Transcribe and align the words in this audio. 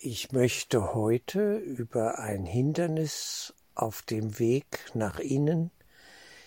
Ich 0.00 0.30
möchte 0.30 0.94
heute 0.94 1.56
über 1.56 2.20
ein 2.20 2.46
Hindernis 2.46 3.52
auf 3.74 4.00
dem 4.02 4.38
Weg 4.38 4.92
nach 4.94 5.18
innen 5.18 5.72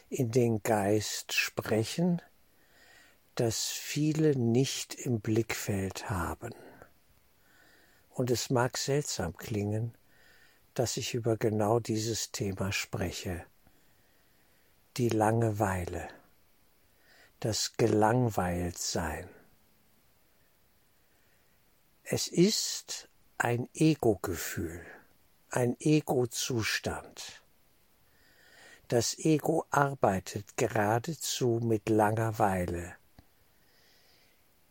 in 0.07 0.31
den 0.31 0.63
Geist 0.63 1.33
sprechen, 1.33 2.21
das 3.35 3.65
viele 3.65 4.37
nicht 4.37 4.95
im 4.95 5.19
Blickfeld 5.19 6.09
haben. 6.09 6.55
Und 8.12 8.31
es 8.31 8.51
mag 8.51 8.78
seltsam 8.78 9.35
klingen, 9.35 9.97
dass 10.74 10.96
ich 10.96 11.13
über 11.13 11.36
genau 11.36 11.81
dieses 11.81 12.31
Thema 12.31 12.72
spreche. 12.72 13.46
Die 14.96 15.10
Langeweile, 15.10 16.08
das 17.41 17.76
Gelangweiltsein. 17.76 19.27
Es 22.04 22.30
ist 22.30 23.09
ein 23.44 23.67
Ego-Gefühl, 23.73 24.86
ein 25.50 25.76
Ego-Zustand. 25.80 27.41
Das 28.88 29.17
Ego 29.17 29.66
arbeitet 29.72 30.58
geradezu 30.58 31.59
mit 31.59 31.90
Langeweile, 31.90 32.95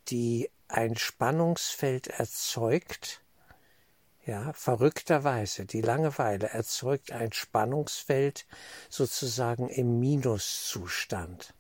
die 0.07 0.53
ein 0.69 0.97
Spannungsfeld 0.97 2.07
erzeugt, 2.07 3.23
ja, 4.25 4.53
verrückterweise, 4.53 5.67
die 5.67 5.81
Langeweile 5.81 6.51
erzeugt 6.51 7.11
ein 7.11 7.33
Spannungsfeld 7.33 8.47
sozusagen 8.89 9.69
im 9.69 9.99
Minuszustand. 9.99 11.55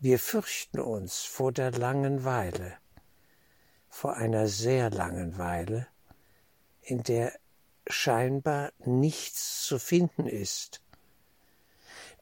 Wir 0.00 0.18
fürchten 0.18 0.80
uns 0.80 1.22
vor 1.22 1.50
der 1.50 1.70
Langeweile 1.70 2.76
vor 3.92 4.16
einer 4.16 4.48
sehr 4.48 4.88
langen 4.88 5.36
Weile, 5.36 5.86
in 6.80 7.02
der 7.02 7.38
scheinbar 7.86 8.72
nichts 8.78 9.64
zu 9.64 9.78
finden 9.78 10.26
ist. 10.26 10.80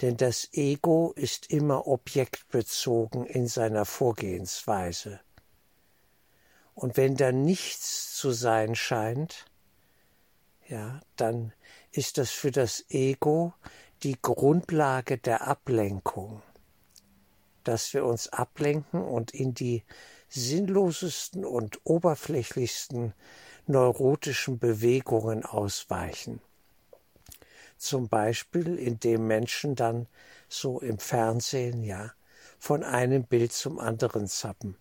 Denn 0.00 0.16
das 0.16 0.48
Ego 0.52 1.12
ist 1.14 1.48
immer 1.48 1.86
objektbezogen 1.86 3.24
in 3.24 3.46
seiner 3.46 3.84
Vorgehensweise. 3.84 5.20
Und 6.74 6.96
wenn 6.96 7.14
da 7.14 7.30
nichts 7.30 8.16
zu 8.16 8.32
sein 8.32 8.74
scheint, 8.74 9.46
ja, 10.66 11.00
dann 11.14 11.52
ist 11.92 12.18
das 12.18 12.30
für 12.30 12.50
das 12.50 12.84
Ego 12.88 13.54
die 14.02 14.18
Grundlage 14.20 15.18
der 15.18 15.46
Ablenkung, 15.46 16.42
dass 17.62 17.94
wir 17.94 18.04
uns 18.04 18.28
ablenken 18.28 19.02
und 19.02 19.30
in 19.30 19.54
die 19.54 19.84
sinnlosesten 20.30 21.44
und 21.44 21.80
oberflächlichsten 21.84 23.12
neurotischen 23.66 24.58
Bewegungen 24.58 25.44
ausweichen. 25.44 26.40
Zum 27.76 28.08
Beispiel, 28.08 28.76
indem 28.76 29.26
Menschen 29.26 29.74
dann 29.74 30.06
so 30.48 30.80
im 30.80 30.98
Fernsehen, 30.98 31.82
ja, 31.82 32.12
von 32.58 32.84
einem 32.84 33.24
Bild 33.24 33.52
zum 33.52 33.78
anderen 33.78 34.26
zappen 34.26 34.76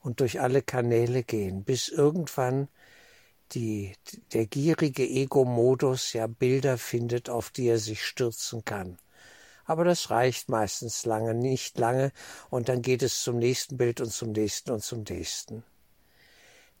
und 0.00 0.20
durch 0.20 0.40
alle 0.40 0.62
Kanäle 0.62 1.24
gehen, 1.24 1.64
bis 1.64 1.88
irgendwann 1.88 2.68
die, 3.52 3.92
der 4.32 4.46
gierige 4.46 5.06
Ego-Modus 5.06 6.12
ja 6.12 6.26
Bilder 6.26 6.78
findet, 6.78 7.28
auf 7.28 7.50
die 7.50 7.66
er 7.66 7.78
sich 7.78 8.04
stürzen 8.04 8.64
kann 8.64 8.96
aber 9.64 9.84
das 9.84 10.10
reicht 10.10 10.48
meistens 10.48 11.04
lange, 11.04 11.34
nicht 11.34 11.78
lange, 11.78 12.12
und 12.50 12.68
dann 12.68 12.82
geht 12.82 13.02
es 13.02 13.22
zum 13.22 13.38
nächsten 13.38 13.76
Bild 13.76 14.00
und 14.00 14.12
zum 14.12 14.32
nächsten 14.32 14.70
und 14.72 14.82
zum 14.82 15.02
nächsten. 15.02 15.64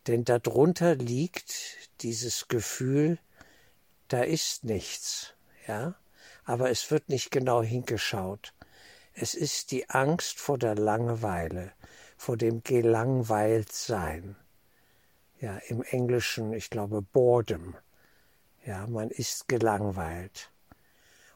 Denn 0.06 0.24
darunter 0.24 0.94
liegt 0.94 1.54
dieses 2.02 2.48
Gefühl, 2.48 3.18
da 4.08 4.22
ist 4.22 4.64
nichts, 4.64 5.34
ja, 5.66 5.94
aber 6.44 6.70
es 6.70 6.90
wird 6.90 7.08
nicht 7.08 7.30
genau 7.30 7.62
hingeschaut. 7.62 8.52
Es 9.14 9.34
ist 9.34 9.70
die 9.70 9.88
Angst 9.88 10.38
vor 10.38 10.58
der 10.58 10.74
Langeweile, 10.74 11.72
vor 12.16 12.36
dem 12.36 12.62
Gelangweiltsein. 12.62 14.36
Ja, 15.40 15.56
im 15.68 15.82
Englischen, 15.82 16.52
ich 16.52 16.68
glaube, 16.68 17.00
Boredom. 17.00 17.76
Ja, 18.64 18.86
man 18.86 19.10
ist 19.10 19.48
gelangweilt. 19.48 20.50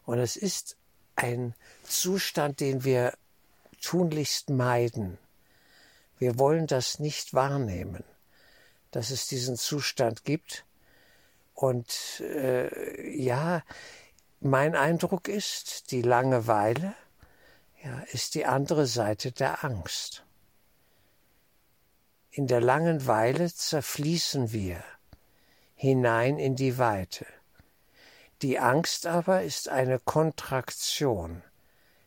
Und 0.05 0.19
es 0.19 0.37
ist 0.37 0.77
ein 1.19 1.55
Zustand, 1.83 2.61
den 2.61 2.85
wir 2.85 3.13
tunlichst 3.83 4.51
meiden. 4.51 5.19
Wir 6.19 6.39
wollen 6.39 6.67
das 6.67 6.99
nicht 6.99 7.35
wahrnehmen, 7.35 8.05
dass 8.93 9.11
es 9.11 9.27
diesen 9.27 9.57
Zustand 9.57 10.25
gibt. 10.25 10.65
Und 11.55 12.21
äh, 12.21 13.11
ja, 13.17 13.63
mein 14.41 14.77
Eindruck 14.77 15.29
ist, 15.29 15.91
die 15.91 16.03
Langeweile 16.03 16.95
ja, 17.83 18.01
ist 18.13 18.35
die 18.35 18.47
andere 18.47 18.87
Seite 18.87 19.33
der 19.33 19.65
Angst. 19.65 20.25
In 22.31 22.47
der 22.47 22.61
Langeweile 22.61 23.53
zerfließen 23.53 24.53
wir 24.53 24.85
hinein 25.75 26.39
in 26.39 26.55
die 26.55 26.79
Weite. 26.79 27.27
Die 28.43 28.61
Angst 28.61 29.07
aber 29.07 29.43
ist 29.43 29.69
eine 29.69 29.99
Kontraktion. 29.99 31.43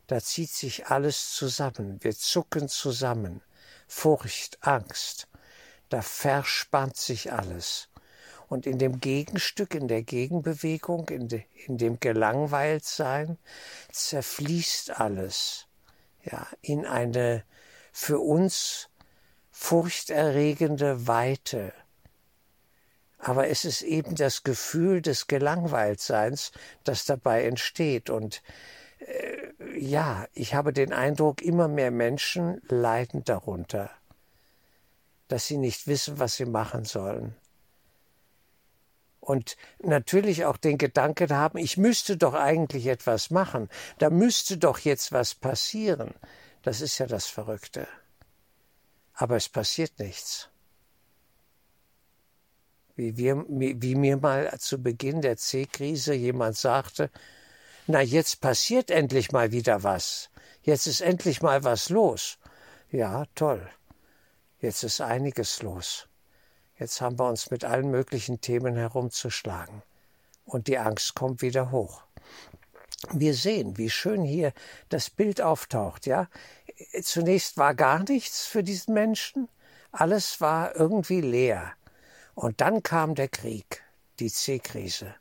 Da 0.06 0.20
zieht 0.20 0.50
sich 0.50 0.86
alles 0.86 1.34
zusammen, 1.34 2.02
wir 2.02 2.16
zucken 2.16 2.68
zusammen. 2.68 3.42
Furcht, 3.86 4.56
Angst, 4.62 5.28
da 5.90 6.00
verspannt 6.00 6.96
sich 6.96 7.32
alles. 7.32 7.88
Und 8.48 8.66
in 8.66 8.78
dem 8.78 9.00
Gegenstück, 9.00 9.74
in 9.74 9.88
der 9.88 10.02
Gegenbewegung, 10.02 11.08
in, 11.10 11.28
de, 11.28 11.44
in 11.66 11.76
dem 11.76 12.00
Gelangweiltsein, 12.00 13.38
zerfließt 13.90 14.98
alles, 14.98 15.66
ja, 16.24 16.46
in 16.62 16.86
eine 16.86 17.44
für 17.92 18.18
uns 18.18 18.88
furchterregende 19.50 21.06
Weite, 21.06 21.74
aber 23.22 23.48
es 23.48 23.64
ist 23.64 23.82
eben 23.82 24.16
das 24.16 24.42
Gefühl 24.42 25.00
des 25.00 25.28
Gelangweiltseins, 25.28 26.50
das 26.82 27.04
dabei 27.04 27.44
entsteht. 27.44 28.10
Und 28.10 28.42
äh, 28.98 29.78
ja, 29.78 30.26
ich 30.34 30.54
habe 30.54 30.72
den 30.72 30.92
Eindruck, 30.92 31.40
immer 31.40 31.68
mehr 31.68 31.92
Menschen 31.92 32.60
leiden 32.68 33.22
darunter, 33.22 33.90
dass 35.28 35.46
sie 35.46 35.56
nicht 35.56 35.86
wissen, 35.86 36.18
was 36.18 36.34
sie 36.34 36.46
machen 36.46 36.84
sollen. 36.84 37.36
Und 39.20 39.56
natürlich 39.78 40.44
auch 40.44 40.56
den 40.56 40.76
Gedanken 40.76 41.32
haben, 41.32 41.58
ich 41.58 41.76
müsste 41.76 42.16
doch 42.16 42.34
eigentlich 42.34 42.88
etwas 42.88 43.30
machen, 43.30 43.68
da 43.98 44.10
müsste 44.10 44.58
doch 44.58 44.80
jetzt 44.80 45.12
was 45.12 45.36
passieren. 45.36 46.12
Das 46.62 46.80
ist 46.80 46.98
ja 46.98 47.06
das 47.06 47.26
Verrückte. 47.26 47.86
Aber 49.14 49.36
es 49.36 49.48
passiert 49.48 50.00
nichts 50.00 50.51
wie, 53.02 53.16
wir, 53.16 53.44
wie 53.48 53.94
mir 53.96 54.16
mal 54.16 54.56
zu 54.58 54.80
Beginn 54.80 55.22
der 55.22 55.36
C-Krise 55.36 56.14
jemand 56.14 56.56
sagte, 56.56 57.10
na 57.88 58.00
jetzt 58.00 58.40
passiert 58.40 58.92
endlich 58.92 59.32
mal 59.32 59.50
wieder 59.50 59.82
was. 59.82 60.30
Jetzt 60.62 60.86
ist 60.86 61.00
endlich 61.00 61.42
mal 61.42 61.64
was 61.64 61.88
los. 61.88 62.38
Ja, 62.92 63.24
toll. 63.34 63.68
Jetzt 64.60 64.84
ist 64.84 65.00
einiges 65.00 65.62
los. 65.62 66.06
Jetzt 66.78 67.00
haben 67.00 67.18
wir 67.18 67.28
uns 67.28 67.50
mit 67.50 67.64
allen 67.64 67.90
möglichen 67.90 68.40
Themen 68.40 68.76
herumzuschlagen. 68.76 69.82
Und 70.44 70.68
die 70.68 70.78
Angst 70.78 71.14
kommt 71.16 71.42
wieder 71.42 71.72
hoch. 71.72 72.04
Wir 73.10 73.34
sehen, 73.34 73.78
wie 73.78 73.90
schön 73.90 74.22
hier 74.22 74.52
das 74.88 75.10
Bild 75.10 75.40
auftaucht, 75.40 76.06
ja. 76.06 76.28
Zunächst 77.02 77.56
war 77.56 77.74
gar 77.74 78.04
nichts 78.08 78.46
für 78.46 78.62
diesen 78.62 78.94
Menschen. 78.94 79.48
Alles 79.90 80.40
war 80.40 80.76
irgendwie 80.76 81.20
leer. 81.20 81.72
Und 82.34 82.60
dann 82.60 82.82
kam 82.82 83.14
der 83.14 83.28
Krieg, 83.28 83.84
die 84.18 84.30
C-Krise. 84.30 85.14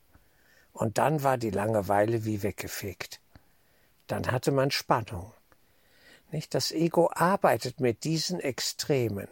Und 0.74 0.98
dann 0.98 1.24
war 1.24 1.38
die 1.38 1.50
Langeweile 1.50 2.26
wie 2.26 2.44
weggefegt. 2.44 3.20
Dann 4.08 4.32
hatte 4.32 4.52
man 4.52 4.72
Spannung. 4.72 5.34
Nicht? 6.32 6.54
Das 6.54 6.72
Ego 6.72 7.10
arbeitet 7.14 7.80
mit 7.80 8.04
diesen 8.06 8.40
Extremen, 8.40 9.28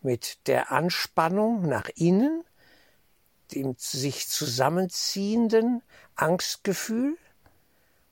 mit 0.00 0.46
der 0.46 0.72
Anspannung 0.72 1.68
nach 1.68 1.90
innen, 1.94 2.44
dem 3.52 3.76
sich 3.78 4.28
zusammenziehenden 4.28 5.82
Angstgefühl 6.14 7.16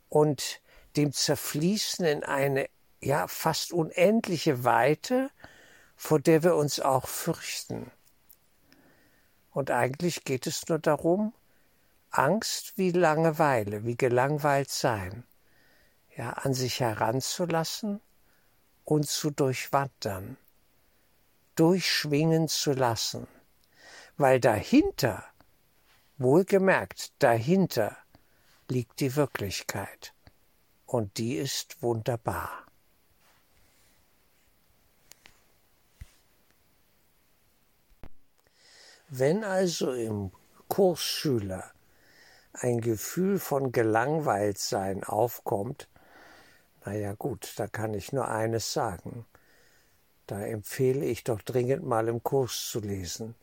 und 0.09 0.61
dem 0.97 1.13
Zerfließen 1.13 2.05
in 2.05 2.23
eine 2.23 2.69
ja 3.01 3.27
fast 3.27 3.73
unendliche 3.73 4.65
Weite, 4.65 5.31
vor 5.97 6.21
der 6.21 6.43
wir 6.43 6.55
uns 6.55 6.81
auch 6.81 7.09
fürchten. 7.09 7.91
Und 9.55 9.71
eigentlich 9.71 10.25
geht 10.25 10.47
es 10.47 10.69
nur 10.69 10.79
darum, 10.79 11.33
Angst 12.11 12.77
wie 12.77 12.91
Langeweile, 12.91 13.85
wie 13.85 13.97
gelangweilt 13.97 14.71
sein, 14.71 15.25
ja, 16.17 16.31
an 16.31 16.55
sich 16.55 16.81
heranzulassen 16.81 18.01
und 18.85 19.09
zu 19.09 19.31
durchwandern, 19.31 20.37
durchschwingen 21.55 22.49
zu 22.49 22.73
lassen. 22.73 23.27
weil 24.17 24.41
dahinter, 24.41 25.25
wohlgemerkt, 26.19 27.13
dahinter 27.19 27.97
liegt 28.69 29.01
die 29.01 29.17
Wirklichkeit 29.17 30.15
und 30.87 31.19
die 31.19 31.35
ist 31.35 31.83
wunderbar. 31.83 32.64
Wenn 39.09 39.45
also 39.45 39.93
im 39.93 40.33
Kursschüler 40.69 41.71
ein 42.55 42.81
Gefühl 42.81 43.39
von 43.39 43.71
Gelangweiltsein 43.71 45.05
aufkommt, 45.05 45.89
na 46.85 46.95
ja 46.95 47.13
gut, 47.13 47.53
da 47.57 47.67
kann 47.67 47.95
ich 47.95 48.13
nur 48.13 48.29
eines 48.29 48.73
sagen. 48.73 49.27
Da 50.27 50.41
empfehle 50.41 51.05
ich 51.05 51.23
doch 51.23 51.43
dringend 51.43 51.85
mal 51.85 52.09
im 52.09 52.23
Kurs 52.23 52.69
zu 52.71 52.81
lesen. 52.81 53.35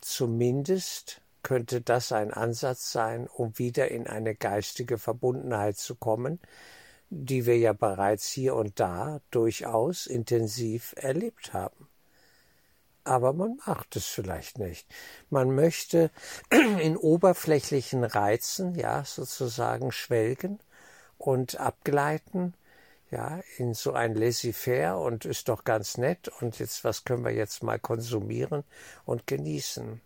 Zumindest 0.00 1.22
könnte 1.42 1.80
das 1.80 2.12
ein 2.12 2.32
Ansatz 2.32 2.92
sein, 2.92 3.26
um 3.26 3.58
wieder 3.58 3.90
in 3.90 4.06
eine 4.06 4.34
geistige 4.34 4.98
Verbundenheit 4.98 5.78
zu 5.78 5.94
kommen, 5.94 6.40
die 7.08 7.46
wir 7.46 7.58
ja 7.58 7.72
bereits 7.72 8.28
hier 8.28 8.54
und 8.54 8.78
da 8.78 9.20
durchaus 9.30 10.06
intensiv 10.06 10.94
erlebt 10.96 11.52
haben. 11.52 11.89
Aber 13.04 13.32
man 13.32 13.58
macht 13.66 13.96
es 13.96 14.06
vielleicht 14.06 14.58
nicht. 14.58 14.86
Man 15.30 15.54
möchte 15.54 16.10
in 16.50 16.96
oberflächlichen 16.96 18.04
Reizen, 18.04 18.74
ja, 18.74 19.04
sozusagen 19.04 19.90
schwelgen 19.92 20.60
und 21.18 21.58
abgleiten, 21.58 22.54
ja, 23.10 23.40
in 23.56 23.74
so 23.74 23.92
ein 23.92 24.14
Laissez-faire 24.14 24.98
und 24.98 25.24
ist 25.24 25.48
doch 25.48 25.64
ganz 25.64 25.98
nett 25.98 26.28
und 26.40 26.58
jetzt, 26.58 26.84
was 26.84 27.04
können 27.04 27.24
wir 27.24 27.32
jetzt 27.32 27.62
mal 27.62 27.78
konsumieren 27.78 28.64
und 29.04 29.26
genießen? 29.26 30.00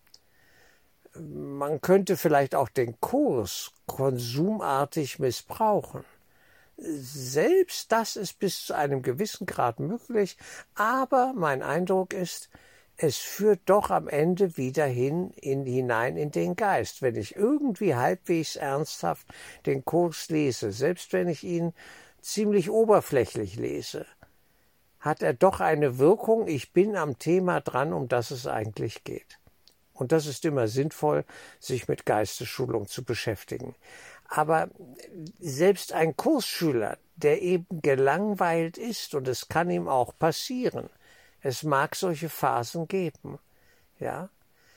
Man 1.17 1.81
könnte 1.81 2.17
vielleicht 2.17 2.55
auch 2.55 2.69
den 2.69 2.99
Kurs 3.01 3.73
konsumartig 3.87 5.19
missbrauchen. 5.19 6.05
Selbst 6.77 7.93
das 7.93 8.17
ist 8.17 8.39
bis 8.41 8.67
zu 8.67 8.75
einem 8.75 9.03
gewissen 9.03 9.47
Grad 9.47 9.79
möglich, 9.79 10.37
aber 10.75 11.33
mein 11.37 11.63
Eindruck 11.63 12.13
ist, 12.13 12.49
es 12.97 13.17
führt 13.17 13.61
doch 13.67 13.91
am 13.91 14.09
Ende 14.09 14.57
wieder 14.57 14.87
hin 14.87 15.31
in, 15.31 15.67
hinein 15.67 16.17
in 16.17 16.31
den 16.31 16.57
Geist. 16.57 17.03
Wenn 17.03 17.17
ich 17.17 17.35
irgendwie 17.37 17.95
halbwegs 17.95 18.57
ernsthaft 18.57 19.27
den 19.67 19.85
Kurs 19.85 20.29
lese, 20.29 20.73
selbst 20.73 21.13
wenn 21.13 21.29
ich 21.29 21.43
ihn 21.43 21.73
ziemlich 22.21 22.71
oberflächlich 22.71 23.57
lese, 23.57 24.07
hat 25.01 25.23
er 25.23 25.35
doch 25.35 25.61
eine 25.61 25.99
Wirkung, 25.99 26.47
ich 26.47 26.73
bin 26.73 26.97
am 26.97 27.19
Thema 27.19 27.61
dran, 27.61 27.93
um 27.93 28.09
das 28.09 28.31
es 28.31 28.47
eigentlich 28.47 29.05
geht. 29.05 29.39
Und 29.93 30.13
das 30.13 30.27
ist 30.27 30.45
immer 30.45 30.67
sinnvoll, 30.67 31.25
sich 31.61 31.89
mit 31.89 32.07
Geistesschulung 32.07 32.89
zu 32.89 33.05
beschäftigen. 33.05 33.75
Aber 34.27 34.69
selbst 35.39 35.93
ein 35.93 36.17
Kursschüler, 36.17 36.99
der 37.17 37.43
eben 37.43 37.67
gelangweilt 37.83 38.79
ist, 38.79 39.15
und 39.15 39.29
es 39.29 39.49
kann 39.49 39.71
ihm 39.71 39.87
auch 39.87 40.19
passieren, 40.19 40.89
es 41.45 41.63
mag 41.63 41.95
solche 41.95 42.31
Phasen 42.31 42.89
geben, 42.89 43.39
ja, 44.01 44.31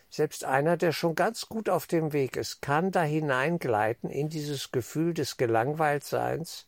selbst 0.09 0.43
einer, 0.43 0.75
der 0.75 0.91
schon 0.91 1.15
ganz 1.15 1.47
gut 1.47 1.69
auf 1.69 1.87
dem 1.87 2.11
Weg 2.11 2.35
ist, 2.35 2.61
kann 2.61 2.91
da 2.91 3.03
hineingleiten 3.03 4.09
in 4.09 4.27
dieses 4.27 4.71
Gefühl 4.71 5.13
des 5.13 5.37
Gelangweiltseins 5.37 6.67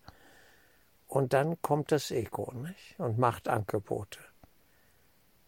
und 1.08 1.34
dann 1.34 1.62
kommt 1.62 1.92
das 1.92 2.12
Ego 2.12 2.54
nicht? 2.54 2.98
und 2.98 3.18
macht 3.18 3.50
Angebote. 3.50 4.20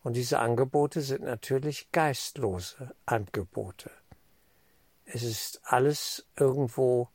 Und 0.03 0.17
diese 0.17 0.39
Angebote 0.39 0.99
sind 0.99 1.23
natürlich 1.23 1.89
geistlose 1.93 2.93
Angebote. 3.05 3.89
Es 5.05 5.23
ist 5.23 5.61
alles 5.63 6.27
irgendwo 6.35 7.07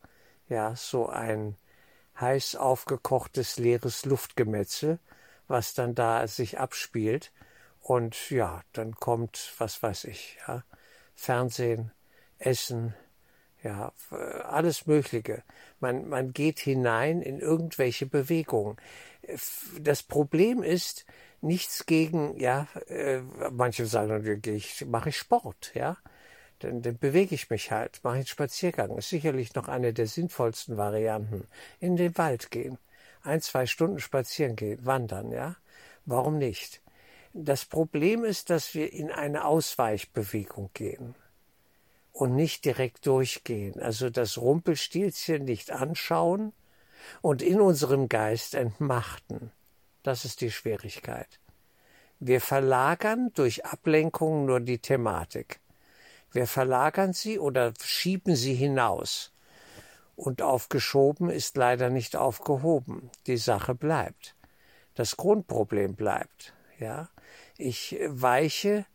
ja 0.48 0.74
so 0.74 1.08
ein 1.08 1.56
heiß 2.18 2.56
aufgekochtes 2.56 3.58
leeres 3.58 4.06
Luftgemetzel, 4.06 5.00
was 5.48 5.74
dann 5.74 5.94
da 5.94 6.26
sich 6.26 6.58
abspielt. 6.58 7.32
Und 7.80 8.30
ja, 8.30 8.62
dann 8.72 8.94
kommt, 8.94 9.54
was 9.58 9.82
weiß 9.82 10.04
ich, 10.04 10.38
ja, 10.46 10.64
Fernsehen, 11.14 11.92
Essen, 12.38 12.94
ja, 13.62 13.92
alles 14.44 14.86
Mögliche. 14.86 15.42
Man, 15.80 16.08
man 16.08 16.32
geht 16.32 16.58
hinein 16.58 17.22
in 17.22 17.38
irgendwelche 17.38 18.06
Bewegungen. 18.06 18.76
Das 19.80 20.02
Problem 20.02 20.62
ist, 20.62 21.06
nichts 21.40 21.86
gegen, 21.86 22.38
ja, 22.38 22.68
äh, 22.88 23.20
manche 23.50 23.86
sagen, 23.86 24.40
ich 24.46 24.84
mache 24.86 25.10
ich 25.10 25.16
Sport, 25.16 25.72
ja. 25.74 25.96
Dann, 26.60 26.80
dann 26.80 26.96
bewege 26.96 27.34
ich 27.34 27.50
mich 27.50 27.70
halt, 27.70 28.00
mache 28.02 28.16
einen 28.16 28.26
Spaziergang. 28.26 28.96
Ist 28.96 29.10
sicherlich 29.10 29.54
noch 29.54 29.68
eine 29.68 29.92
der 29.92 30.06
sinnvollsten 30.06 30.76
Varianten. 30.76 31.46
In 31.80 31.96
den 31.96 32.16
Wald 32.16 32.50
gehen, 32.50 32.78
ein, 33.26 33.40
zwei 33.40 33.66
Stunden 33.66 33.98
spazieren 33.98 34.56
gehen, 34.56 34.84
wandern, 34.84 35.30
ja. 35.32 35.56
Warum 36.04 36.38
nicht? 36.38 36.80
Das 37.32 37.64
Problem 37.64 38.24
ist, 38.24 38.48
dass 38.50 38.74
wir 38.74 38.92
in 38.92 39.10
eine 39.10 39.44
Ausweichbewegung 39.44 40.70
gehen 40.72 41.14
und 42.12 42.34
nicht 42.34 42.64
direkt 42.64 43.06
durchgehen. 43.06 43.78
Also 43.80 44.08
das 44.08 44.38
Rumpelstilzchen 44.38 45.44
nicht 45.44 45.70
anschauen 45.70 46.52
und 47.20 47.42
in 47.42 47.60
unserem 47.60 48.08
Geist 48.08 48.54
entmachten. 48.54 49.50
Das 50.02 50.24
ist 50.24 50.40
die 50.40 50.50
Schwierigkeit. 50.50 51.40
Wir 52.18 52.40
verlagern 52.40 53.30
durch 53.34 53.66
Ablenkung 53.66 54.46
nur 54.46 54.60
die 54.60 54.78
Thematik. 54.78 55.60
Wir 56.32 56.46
verlagern 56.46 57.12
sie 57.12 57.38
oder 57.38 57.74
schieben 57.82 58.34
sie 58.36 58.54
hinaus. 58.54 59.32
Und 60.16 60.42
aufgeschoben 60.42 61.30
ist 61.30 61.56
leider 61.56 61.90
nicht 61.90 62.16
aufgehoben. 62.16 63.10
Die 63.26 63.36
Sache 63.36 63.74
bleibt. 63.74 64.34
Das 64.94 65.16
Grundproblem 65.16 65.94
bleibt. 65.94 66.54
Ja, 66.78 67.10
ich 67.56 67.96
weiche 68.08 68.86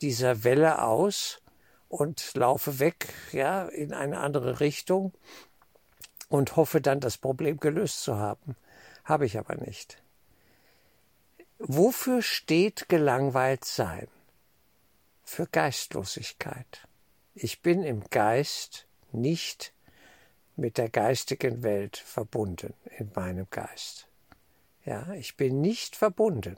dieser 0.00 0.42
Welle 0.42 0.82
aus 0.82 1.42
und 1.88 2.34
laufe 2.34 2.78
weg, 2.78 3.12
ja, 3.32 3.66
in 3.66 3.92
eine 3.92 4.20
andere 4.20 4.60
Richtung 4.60 5.12
und 6.28 6.56
hoffe 6.56 6.80
dann, 6.80 7.00
das 7.00 7.18
Problem 7.18 7.58
gelöst 7.58 8.02
zu 8.02 8.16
haben. 8.16 8.56
Habe 9.04 9.26
ich 9.26 9.38
aber 9.38 9.56
nicht. 9.56 10.02
Wofür 11.58 12.22
steht 12.22 12.88
gelangweilt 12.88 13.64
sein? 13.64 14.08
Für 15.24 15.46
Geistlosigkeit. 15.46 16.86
Ich 17.34 17.60
bin 17.60 17.82
im 17.82 18.04
Geist 18.10 18.86
nicht 19.12 19.72
mit 20.60 20.78
der 20.78 20.90
geistigen 20.90 21.62
Welt 21.62 21.96
verbunden 21.96 22.74
in 22.98 23.10
meinem 23.14 23.46
Geist. 23.50 24.06
Ja, 24.84 25.12
ich 25.14 25.36
bin 25.36 25.60
nicht 25.60 25.96
verbunden. 25.96 26.56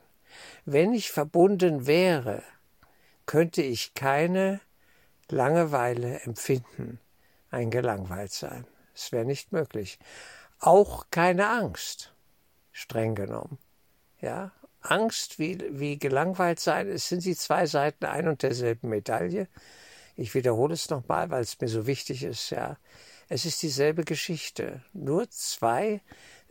Wenn 0.64 0.92
ich 0.92 1.10
verbunden 1.10 1.86
wäre, 1.86 2.42
könnte 3.26 3.62
ich 3.62 3.94
keine 3.94 4.60
Langeweile 5.28 6.20
empfinden, 6.20 6.98
ein 7.50 7.70
gelangweilt 7.70 8.32
sein. 8.32 8.66
Es 8.94 9.12
wäre 9.12 9.24
nicht 9.24 9.52
möglich. 9.52 9.98
Auch 10.58 11.06
keine 11.10 11.48
Angst, 11.48 12.12
streng 12.72 13.14
genommen. 13.14 13.58
Ja, 14.20 14.52
Angst 14.80 15.38
wie, 15.38 15.58
wie 15.78 15.98
gelangweilt 15.98 16.60
sein, 16.60 16.88
es 16.88 17.08
sind 17.08 17.24
die 17.24 17.36
zwei 17.36 17.66
Seiten 17.66 18.04
ein 18.04 18.28
und 18.28 18.42
derselben 18.42 18.88
Medaille. 18.88 19.48
Ich 20.16 20.34
wiederhole 20.34 20.74
es 20.74 20.90
nochmal, 20.90 21.30
weil 21.30 21.42
es 21.42 21.60
mir 21.60 21.68
so 21.68 21.86
wichtig 21.86 22.24
ist, 22.24 22.50
ja. 22.50 22.76
Es 23.34 23.46
ist 23.46 23.62
dieselbe 23.62 24.04
Geschichte, 24.04 24.82
nur 24.92 25.30
zwei 25.30 26.02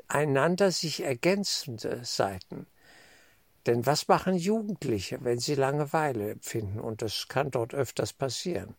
einander 0.07 0.71
sich 0.71 1.03
ergänzende 1.03 2.03
Seiten. 2.03 2.65
Denn 3.67 3.85
was 3.85 4.07
machen 4.07 4.33
Jugendliche, 4.33 5.23
wenn 5.23 5.37
sie 5.37 5.53
Langeweile 5.53 6.31
empfinden? 6.31 6.79
Und 6.79 7.03
das 7.03 7.27
kann 7.27 7.51
dort 7.51 7.75
öfters 7.75 8.13
passieren. 8.13 8.73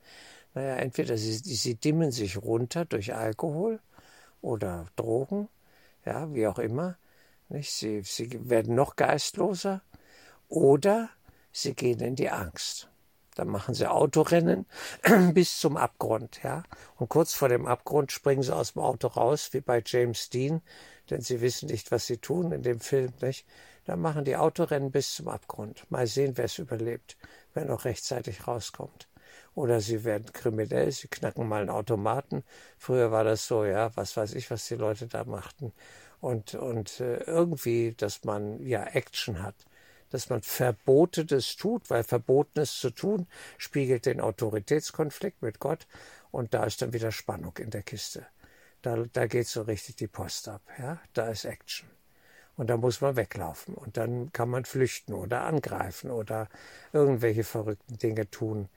Naja, 0.53 0.79
entweder 0.79 1.17
sie, 1.17 1.37
sie 1.37 1.77
dimmen 1.77 2.11
sich 2.11 2.43
runter 2.43 2.87
durch 2.87 3.15
Alkohol 3.15 3.79
oder 4.41 4.87
Drogen, 4.97 5.49
ja, 6.05 6.35
wie 6.35 6.49
auch 6.49 6.59
immer. 6.59 6.99
Nicht? 7.51 7.71
Sie, 7.71 8.03
sie 8.03 8.51
werden 8.51 8.75
noch 8.75 8.97
geistloser 8.97 9.81
oder 10.49 11.09
sie 11.53 11.75
gehen 11.75 12.01
in 12.01 12.17
die 12.17 12.31
Angst. 12.31 12.89
Dann 13.35 13.49
machen 13.49 13.75
sie 13.75 13.91
Autorennen 13.91 14.67
bis 15.33 15.59
zum 15.59 15.77
Abgrund, 15.77 16.43
ja. 16.43 16.63
Und 16.97 17.09
kurz 17.09 17.35
vor 17.35 17.49
dem 17.49 17.67
Abgrund 17.67 18.13
springen 18.13 18.43
sie 18.43 18.55
aus 18.55 18.75
dem 18.75 18.83
Auto 18.83 19.09
raus, 19.09 19.51
wie 19.53 19.61
bei 19.61 19.83
James 19.85 20.29
Dean, 20.31 20.61
denn 21.11 21.23
sie 21.23 21.41
wissen 21.41 21.69
nicht, 21.69 21.91
was 21.91 22.07
sie 22.07 22.19
tun 22.19 22.53
in 22.53 22.63
dem 22.63 22.81
Film, 22.81 23.13
nicht? 23.21 23.47
Dann 23.85 24.01
machen 24.01 24.25
die 24.25 24.37
Autorennen 24.37 24.93
bis 24.93 25.15
zum 25.15 25.29
Abgrund. 25.29 25.91
Mal 25.91 26.07
sehen, 26.07 26.37
wer 26.37 26.45
es 26.45 26.59
überlebt, 26.59 27.17
wer 27.55 27.65
noch 27.65 27.85
rechtzeitig 27.85 28.47
rauskommt. 28.47 29.09
Oder 29.55 29.81
sie 29.81 30.05
werden 30.05 30.33
kriminell, 30.33 30.93
sie 30.93 31.09
knacken 31.09 31.49
mal 31.49 31.61
einen 31.61 31.71
Automaten. 31.71 32.45
Früher 32.79 33.11
war 33.11 33.25
das 33.25 33.47
so, 33.47 33.65
ja, 33.65 33.91
was 33.97 34.17
weiß 34.17 34.35
ich, 34.35 34.51
was 34.51 34.67
die 34.69 34.77
Leute 34.77 35.07
da 35.09 35.25
machten. 35.25 35.73
Und, 36.21 36.55
und 36.55 37.01
äh, 37.01 37.19
irgendwie, 37.25 37.95
dass 37.97 38.25
man 38.25 38.65
ja 38.65 38.85
Action 38.85 39.43
hat. 39.43 39.57
Dass 40.13 40.29
man 40.29 40.43
Verbotenes 40.43 41.57
tut, 41.57 41.91
weil 41.91 42.05
Verbotenes 42.05 42.79
zu 42.79 42.91
tun 42.91 43.27
spiegelt 43.59 44.07
den 44.07 44.21
Autoritätskonflikt 44.21 45.43
mit 45.43 45.59
Gott 45.59 45.87
und 46.31 46.55
da 46.55 46.65
ist 46.65 46.83
dann 46.83 46.93
wieder 46.93 47.13
Spannung 47.13 47.57
in 47.59 47.71
der 47.71 47.83
Kiste. 47.83 48.27
Da, 48.83 49.05
da 49.13 49.27
geht 49.27 49.47
so 49.47 49.63
richtig 49.63 49.97
die 49.97 50.09
Post 50.09 50.49
ab. 50.49 50.63
Ja? 50.79 51.01
Da 51.13 51.29
ist 51.29 51.45
Action. 51.45 51.89
Und 52.57 52.69
da 52.69 52.77
muss 52.77 53.01
man 53.01 53.17
weglaufen. 53.17 53.75
Und 53.75 53.97
dann 53.97 54.33
kann 54.33 54.49
man 54.49 54.65
flüchten 54.65 55.15
oder 55.15 55.43
angreifen 55.43 56.11
oder 56.11 56.49
irgendwelche 56.93 57.45
verrückten 57.45 57.99
Dinge 57.99 58.29
tun, 58.31 58.69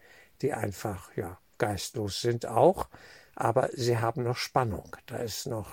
die 0.41 0.53
einfach 0.53 1.15
ja, 1.15 1.39
geistlos 1.57 2.21
sind 2.21 2.45
auch. 2.45 2.87
Aber 3.35 3.69
sie 3.73 3.97
haben 3.97 4.23
noch 4.23 4.37
Spannung. 4.37 4.95
Da 5.07 5.17
ist 5.17 5.47
noch 5.47 5.69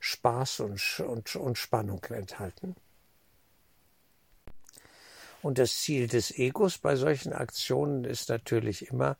Spaß 0.00 0.60
und, 0.60 1.00
und, 1.00 1.36
und 1.36 1.58
Spannung 1.58 2.02
enthalten. 2.04 2.74
Und 5.46 5.58
das 5.58 5.76
Ziel 5.76 6.08
des 6.08 6.36
Egos 6.36 6.76
bei 6.76 6.96
solchen 6.96 7.32
Aktionen 7.32 8.02
ist 8.02 8.30
natürlich 8.30 8.88
immer, 8.88 9.16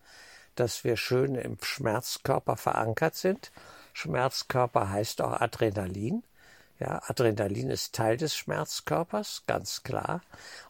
dass 0.56 0.82
wir 0.82 0.96
schön 0.96 1.36
im 1.36 1.56
Schmerzkörper 1.62 2.56
verankert 2.56 3.14
sind. 3.14 3.52
Schmerzkörper 3.92 4.90
heißt 4.90 5.22
auch 5.22 5.40
Adrenalin. 5.40 6.24
Ja, 6.80 7.00
Adrenalin 7.06 7.70
ist 7.70 7.94
Teil 7.94 8.16
des 8.16 8.34
Schmerzkörpers, 8.34 9.44
ganz 9.46 9.84
klar. 9.84 10.20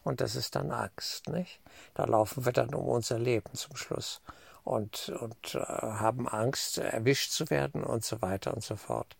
Und 0.03 0.21
das 0.21 0.35
ist 0.35 0.53
dann 0.53 0.69
Angst, 0.69 1.27
nicht? 1.27 1.59
Da 1.95 2.05
laufen 2.05 2.45
wir 2.45 2.53
dann 2.53 2.75
um 2.75 2.87
unser 2.87 3.17
Leben 3.17 3.51
zum 3.55 3.75
Schluss 3.75 4.21
und, 4.63 5.09
und 5.09 5.55
äh, 5.55 5.59
haben 5.59 6.27
Angst, 6.27 6.77
erwischt 6.77 7.31
zu 7.31 7.49
werden 7.49 7.83
und 7.83 8.05
so 8.05 8.21
weiter 8.21 8.53
und 8.53 8.63
so 8.63 8.75
fort. 8.75 9.15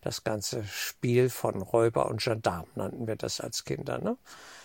Das 0.00 0.24
ganze 0.24 0.64
Spiel 0.64 1.28
von 1.28 1.60
Räuber 1.60 2.06
und 2.06 2.22
Gendarm 2.22 2.66
nannten 2.76 3.06
wir 3.06 3.16
das 3.16 3.40
als 3.42 3.64
Kinder. 3.64 3.98
Ne? 3.98 4.16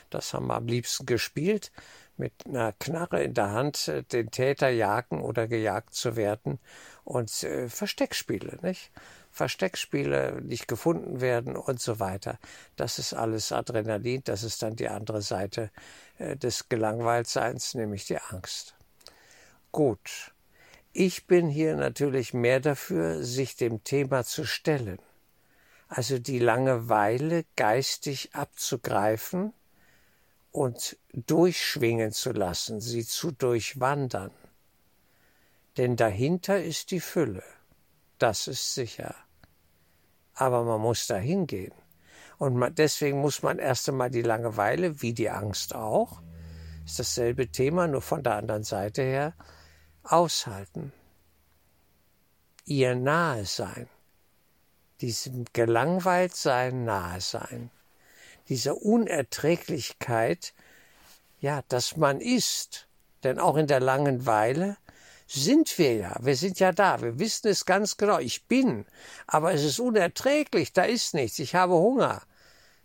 Das 0.09 0.33
haben 0.33 0.47
wir 0.47 0.55
am 0.55 0.67
liebsten 0.67 1.05
gespielt, 1.05 1.71
mit 2.17 2.33
einer 2.45 2.73
Knarre 2.73 3.23
in 3.23 3.33
der 3.33 3.51
Hand 3.51 3.87
äh, 3.87 4.03
den 4.03 4.31
Täter 4.31 4.69
jagen 4.69 5.21
oder 5.21 5.47
gejagt 5.47 5.93
zu 5.93 6.15
werden 6.15 6.59
und 7.03 7.43
äh, 7.43 7.69
Versteckspiele, 7.69 8.57
nicht? 8.61 8.91
Versteckspiele 9.31 10.41
nicht 10.41 10.67
gefunden 10.67 11.21
werden 11.21 11.55
und 11.55 11.79
so 11.79 11.99
weiter. 11.99 12.39
Das 12.75 12.97
ist 12.97 13.13
alles 13.13 13.51
Adrenalin, 13.51 14.21
das 14.23 14.43
ist 14.43 14.63
dann 14.63 14.75
die 14.75 14.89
andere 14.89 15.21
Seite 15.21 15.69
äh, 16.17 16.35
des 16.35 16.69
Gelangweiltseins, 16.69 17.75
nämlich 17.75 18.05
die 18.05 18.17
Angst. 18.17 18.75
Gut. 19.71 20.33
Ich 20.93 21.27
bin 21.27 21.49
hier 21.49 21.75
natürlich 21.75 22.33
mehr 22.33 22.59
dafür, 22.59 23.23
sich 23.23 23.55
dem 23.55 23.83
Thema 23.83 24.23
zu 24.23 24.45
stellen. 24.45 24.97
Also 25.87 26.17
die 26.17 26.39
Langeweile 26.39 27.45
geistig 27.55 28.33
abzugreifen 28.33 29.53
und 30.57 30.97
durchschwingen 31.13 32.11
zu 32.11 32.31
lassen, 32.31 32.81
sie 32.81 33.05
zu 33.05 33.29
durchwandern. 33.29 34.31
Denn 35.77 35.95
dahinter 35.95 36.63
ist 36.63 36.89
die 36.89 36.99
Fülle, 36.99 37.43
das 38.17 38.47
ist 38.47 38.73
sicher. 38.73 39.13
Aber 40.33 40.63
man 40.63 40.81
muss 40.81 41.05
dahin 41.05 41.45
gehen. 41.45 41.75
Und 42.39 42.55
man, 42.55 42.73
deswegen 42.73 43.19
muss 43.19 43.43
man 43.43 43.59
erst 43.59 43.87
einmal 43.87 44.09
die 44.09 44.23
Langeweile, 44.23 44.99
wie 45.03 45.13
die 45.13 45.29
Angst 45.29 45.75
auch, 45.75 46.23
ist 46.85 46.97
dasselbe 46.97 47.51
Thema, 47.51 47.87
nur 47.87 48.01
von 48.01 48.23
der 48.23 48.37
anderen 48.37 48.63
Seite 48.63 49.03
her, 49.03 49.35
aushalten. 50.01 50.91
Ihr 52.65 52.95
nahe 52.95 53.45
sein. 53.45 53.87
Diesem 55.01 55.45
Gelangweiltsein 55.53 56.83
nahe 56.83 57.21
sein 57.21 57.69
dieser 58.49 58.81
Unerträglichkeit, 58.81 60.53
ja, 61.39 61.61
dass 61.69 61.97
man 61.97 62.21
ist. 62.21 62.87
Denn 63.23 63.39
auch 63.39 63.57
in 63.57 63.67
der 63.67 63.79
Langenweile 63.79 64.77
sind 65.27 65.77
wir 65.77 65.95
ja, 65.95 66.15
wir 66.19 66.35
sind 66.35 66.59
ja 66.59 66.71
da, 66.71 67.01
wir 67.01 67.19
wissen 67.19 67.47
es 67.49 67.65
ganz 67.65 67.97
genau, 67.97 68.19
ich 68.19 68.45
bin, 68.45 68.85
aber 69.27 69.53
es 69.53 69.63
ist 69.63 69.79
unerträglich, 69.79 70.71
da 70.71 70.83
ist 70.83 71.13
nichts, 71.13 71.39
ich 71.39 71.53
habe 71.55 71.73
Hunger. 71.73 72.21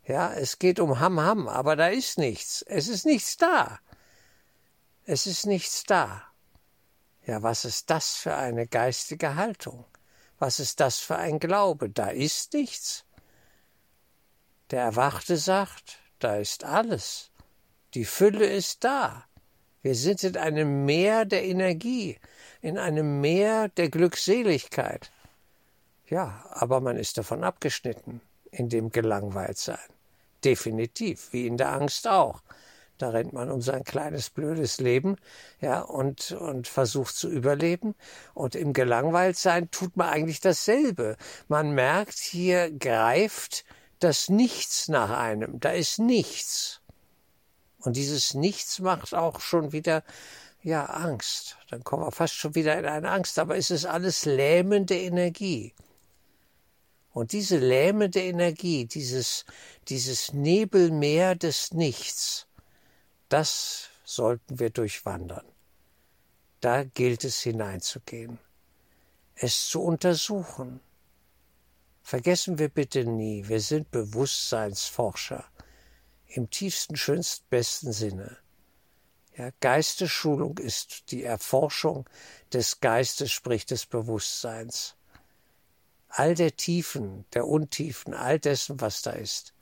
Ja, 0.04 0.32
es 0.32 0.58
geht 0.58 0.80
um 0.80 0.98
Ham 0.98 1.20
Ham, 1.20 1.46
aber 1.46 1.76
da 1.76 1.86
ist 1.86 2.18
nichts, 2.18 2.62
es 2.62 2.88
ist 2.88 3.06
nichts 3.06 3.36
da. 3.36 3.78
Es 5.04 5.26
ist 5.26 5.46
nichts 5.46 5.84
da. 5.84 6.22
Ja, 7.24 7.42
was 7.42 7.64
ist 7.64 7.90
das 7.90 8.14
für 8.14 8.34
eine 8.34 8.66
geistige 8.66 9.36
Haltung? 9.36 9.84
Was 10.38 10.58
ist 10.58 10.80
das 10.80 10.98
für 10.98 11.16
ein 11.16 11.38
Glaube? 11.38 11.88
Da 11.88 12.08
ist 12.08 12.52
nichts. 12.52 13.04
Der 14.72 14.80
Erwachte 14.80 15.36
sagt, 15.36 15.98
da 16.18 16.36
ist 16.36 16.64
alles. 16.64 17.30
Die 17.92 18.06
Fülle 18.06 18.46
ist 18.46 18.84
da. 18.84 19.26
Wir 19.82 19.94
sind 19.94 20.24
in 20.24 20.38
einem 20.38 20.86
Meer 20.86 21.26
der 21.26 21.44
Energie, 21.44 22.18
in 22.62 22.78
einem 22.78 23.20
Meer 23.20 23.68
der 23.68 23.90
Glückseligkeit. 23.90 25.10
Ja, 26.08 26.46
aber 26.48 26.80
man 26.80 26.96
ist 26.96 27.18
davon 27.18 27.44
abgeschnitten, 27.44 28.22
in 28.50 28.70
dem 28.70 28.90
Gelangweiltsein. 28.90 29.76
Definitiv, 30.42 31.34
wie 31.34 31.46
in 31.46 31.58
der 31.58 31.74
Angst 31.74 32.08
auch. 32.08 32.40
Da 32.96 33.10
rennt 33.10 33.34
man 33.34 33.50
um 33.50 33.60
sein 33.60 33.84
kleines 33.84 34.30
blödes 34.30 34.80
Leben, 34.80 35.16
ja, 35.60 35.80
und, 35.80 36.32
und 36.32 36.66
versucht 36.66 37.14
zu 37.14 37.28
überleben. 37.28 37.94
Und 38.32 38.54
im 38.54 38.72
Gelangweiltsein 38.72 39.70
tut 39.70 39.98
man 39.98 40.08
eigentlich 40.08 40.40
dasselbe. 40.40 41.18
Man 41.48 41.72
merkt, 41.72 42.18
hier 42.18 42.70
greift 42.70 43.66
das 44.02 44.28
Nichts 44.28 44.88
nach 44.88 45.10
einem, 45.10 45.60
da 45.60 45.70
ist 45.70 45.98
nichts. 45.98 46.80
Und 47.78 47.96
dieses 47.96 48.34
Nichts 48.34 48.78
macht 48.78 49.14
auch 49.14 49.40
schon 49.40 49.72
wieder, 49.72 50.04
ja, 50.62 50.86
Angst. 50.86 51.56
Dann 51.70 51.82
kommen 51.84 52.04
wir 52.04 52.12
fast 52.12 52.34
schon 52.34 52.54
wieder 52.54 52.78
in 52.78 52.86
eine 52.86 53.10
Angst, 53.10 53.38
aber 53.38 53.56
es 53.56 53.70
ist 53.70 53.84
alles 53.84 54.24
lähmende 54.24 54.96
Energie. 54.96 55.74
Und 57.10 57.32
diese 57.32 57.58
lähmende 57.58 58.20
Energie, 58.20 58.86
dieses, 58.86 59.44
dieses 59.88 60.32
Nebelmeer 60.32 61.34
des 61.34 61.72
Nichts, 61.72 62.46
das 63.28 63.88
sollten 64.04 64.58
wir 64.58 64.70
durchwandern. 64.70 65.44
Da 66.60 66.84
gilt 66.84 67.24
es 67.24 67.40
hineinzugehen, 67.40 68.38
es 69.34 69.68
zu 69.68 69.82
untersuchen, 69.82 70.80
Vergessen 72.02 72.58
wir 72.58 72.68
bitte 72.68 73.04
nie, 73.04 73.48
wir 73.48 73.60
sind 73.60 73.90
Bewusstseinsforscher 73.90 75.44
im 76.26 76.50
tiefsten, 76.50 76.96
schönsten, 76.96 77.46
besten 77.48 77.92
Sinne. 77.92 78.38
Ja, 79.36 79.50
Geistesschulung 79.60 80.58
ist 80.58 81.10
die 81.10 81.24
Erforschung 81.24 82.08
des 82.52 82.80
Geistes, 82.80 83.32
sprich 83.32 83.64
des 83.64 83.86
Bewusstseins. 83.86 84.96
All 86.08 86.34
der 86.34 86.56
Tiefen, 86.56 87.24
der 87.32 87.46
Untiefen, 87.46 88.12
all 88.12 88.38
dessen, 88.38 88.80
was 88.80 89.00
da 89.00 89.12
ist, 89.12 89.54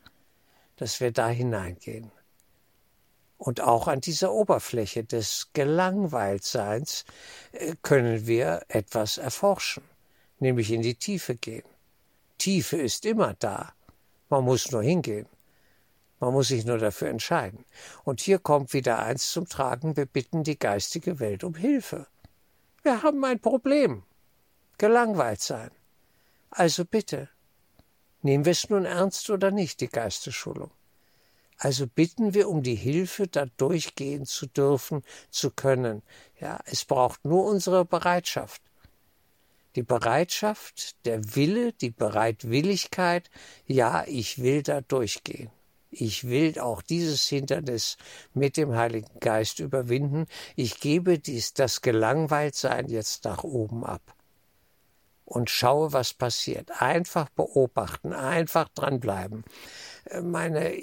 dass 0.77 0.99
wir 1.01 1.13
da 1.13 1.29
hineingehen. 1.29 2.11
Und 3.37 3.61
auch 3.61 3.87
an 3.87 4.01
dieser 4.01 4.33
Oberfläche 4.33 5.05
des 5.05 5.51
Gelangweiltseins 5.53 7.05
äh, 7.53 7.75
können 7.83 8.27
wir 8.27 8.63
etwas 8.69 9.19
erforschen, 9.19 9.85
nämlich 10.41 10.73
in 10.73 10.83
die 10.83 10.97
Tiefe 10.97 11.37
gehen. 11.37 11.65
Tiefe 12.41 12.79
ist 12.79 13.05
immer 13.05 13.35
da. 13.35 13.75
Man 14.31 14.45
muss 14.45 14.73
nur 14.73 14.83
hingehen. 14.83 15.27
Man 16.21 16.33
muss 16.33 16.49
sich 16.49 16.65
nur 16.65 16.79
dafür 16.79 17.09
entscheiden. 17.09 17.67
Und 18.03 18.21
hier 18.21 18.39
kommt 18.39 18.73
wieder 18.73 18.99
eins 18.99 19.31
zum 19.31 19.47
Tragen, 19.47 19.97
wir 19.97 20.07
bitten 20.07 20.43
die 20.43 20.59
geistige 20.59 21.21
Welt 21.21 21.45
um 21.45 21.55
Hilfe. 21.55 22.07
Wir 22.83 23.03
haben 23.03 23.23
ein 23.27 23.41
Problem. 23.41 24.05
Gelangweilt 24.79 25.43
sein. 25.43 25.71
Also 26.49 26.87
bitte, 26.87 27.29
nehmen 28.23 28.47
wir 28.47 28.53
es 28.53 28.71
nun 28.71 28.87
ernst 28.87 29.29
oder 29.29 29.51
nicht, 29.51 29.83
die 29.83 29.89
Geistesschulung. 29.89 30.71
Also 31.59 31.87
bitten 31.87 32.33
wir 32.33 32.49
um 32.49 32.63
die 32.63 32.75
Hilfe, 32.75 33.29
da 33.29 33.45
durchgehen 33.59 34.25
zu 34.25 34.47
dürfen, 34.47 35.05
zu 35.31 35.51
können. 35.51 36.03
Ja, 36.39 36.59
es 36.65 36.87
braucht 36.87 37.23
nur 37.27 37.45
unsere 37.45 37.85
Bereitschaft 37.85 38.63
die 39.77 39.83
Bereitschaft, 39.83 41.05
der 41.07 41.35
Wille, 41.35 41.73
die 41.73 41.91
Bereitwilligkeit, 41.91 43.31
ja, 43.67 44.05
ich 44.07 44.43
will 44.43 44.63
da 44.63 44.81
durchgehen. 44.81 45.51
Ich 45.91 46.29
will 46.29 46.59
auch 46.61 46.83
dieses 46.83 47.27
Hindernis 47.27 47.97
mit 48.33 48.57
dem 48.57 48.75
Heiligen 48.75 49.19
Geist 49.19 49.59
überwinden. 49.59 50.27
Ich 50.55 50.79
gebe 50.79 51.19
dies, 51.19 51.53
das 51.53 51.81
Gelangweiltsein 51.81 52.89
jetzt 52.89 53.25
nach 53.25 53.43
oben 53.43 53.85
ab 53.85 54.15
und 55.31 55.49
schaue, 55.49 55.93
was 55.93 56.13
passiert. 56.13 56.83
Einfach 56.83 57.29
beobachten, 57.31 58.13
einfach 58.13 58.69
dranbleiben. 58.69 59.45
Meine 60.23 60.75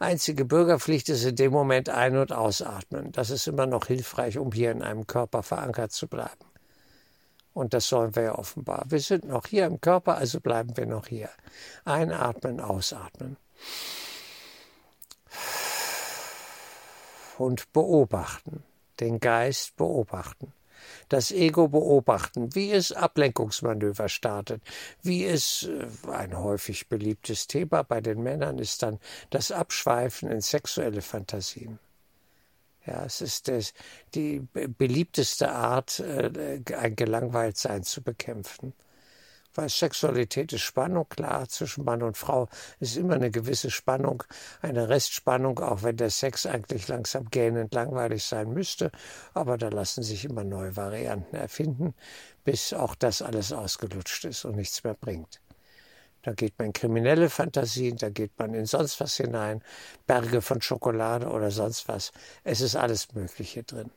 einzige 0.00 0.44
Bürgerpflicht 0.44 1.08
ist 1.08 1.24
in 1.24 1.36
dem 1.36 1.52
Moment 1.52 1.88
ein- 1.88 2.16
und 2.16 2.32
ausatmen. 2.32 3.12
Das 3.12 3.30
ist 3.30 3.46
immer 3.46 3.66
noch 3.66 3.86
hilfreich, 3.86 4.36
um 4.38 4.52
hier 4.52 4.72
in 4.72 4.82
einem 4.82 5.06
Körper 5.06 5.44
verankert 5.44 5.92
zu 5.92 6.08
bleiben. 6.08 6.47
Und 7.58 7.74
das 7.74 7.88
sollen 7.88 8.14
wir 8.14 8.22
ja 8.22 8.38
offenbar. 8.38 8.84
Wir 8.88 9.00
sind 9.00 9.24
noch 9.24 9.46
hier 9.46 9.66
im 9.66 9.80
Körper, 9.80 10.16
also 10.16 10.40
bleiben 10.40 10.76
wir 10.76 10.86
noch 10.86 11.08
hier. 11.08 11.28
Einatmen, 11.84 12.60
ausatmen. 12.60 13.36
und 17.38 17.72
beobachten, 17.72 18.64
den 18.98 19.20
Geist 19.20 19.76
beobachten 19.76 20.52
das 21.08 21.30
Ego 21.30 21.68
beobachten, 21.68 22.54
wie 22.54 22.70
es 22.70 22.92
Ablenkungsmanöver 22.92 24.08
startet, 24.08 24.62
wie 25.02 25.24
es 25.24 25.68
äh, 25.68 26.10
ein 26.10 26.38
häufig 26.38 26.88
beliebtes 26.88 27.46
Thema 27.46 27.82
bei 27.82 28.00
den 28.00 28.22
Männern 28.22 28.58
ist 28.58 28.82
dann 28.82 28.98
das 29.30 29.50
Abschweifen 29.50 30.30
in 30.30 30.40
sexuelle 30.40 31.02
Fantasien. 31.02 31.78
Ja, 32.88 33.04
es 33.04 33.20
ist 33.20 33.48
das, 33.48 33.74
die 34.14 34.40
beliebteste 34.50 35.52
Art, 35.52 36.00
äh, 36.00 36.62
ein 36.74 36.96
Gelangweiltsein 36.96 37.82
zu 37.82 38.02
bekämpfen. 38.02 38.72
Weil 39.54 39.68
Sexualität 39.68 40.54
ist 40.54 40.62
Spannung, 40.62 41.06
klar, 41.10 41.48
zwischen 41.50 41.84
Mann 41.84 42.02
und 42.02 42.16
Frau 42.16 42.48
ist 42.80 42.96
immer 42.96 43.16
eine 43.16 43.30
gewisse 43.30 43.70
Spannung, 43.70 44.22
eine 44.62 44.88
Restspannung, 44.88 45.58
auch 45.58 45.82
wenn 45.82 45.98
der 45.98 46.08
Sex 46.08 46.46
eigentlich 46.46 46.88
langsam 46.88 47.28
gähnend 47.28 47.74
langweilig 47.74 48.24
sein 48.24 48.54
müsste. 48.54 48.90
Aber 49.34 49.58
da 49.58 49.68
lassen 49.68 50.02
sich 50.02 50.24
immer 50.24 50.44
neue 50.44 50.74
Varianten 50.76 51.36
erfinden, 51.36 51.94
bis 52.44 52.72
auch 52.72 52.94
das 52.94 53.20
alles 53.20 53.52
ausgelutscht 53.52 54.24
ist 54.24 54.46
und 54.46 54.56
nichts 54.56 54.82
mehr 54.82 54.94
bringt. 54.94 55.40
Da 56.28 56.34
geht 56.34 56.58
man 56.58 56.66
in 56.66 56.72
kriminelle 56.74 57.30
Fantasien, 57.30 57.96
da 57.96 58.10
geht 58.10 58.38
man 58.38 58.52
in 58.52 58.66
sonst 58.66 59.00
was 59.00 59.16
hinein, 59.16 59.62
Berge 60.06 60.42
von 60.42 60.60
Schokolade 60.60 61.30
oder 61.30 61.50
sonst 61.50 61.88
was. 61.88 62.12
Es 62.44 62.60
ist 62.60 62.76
alles 62.76 63.14
Mögliche 63.14 63.62
drin. 63.62 63.90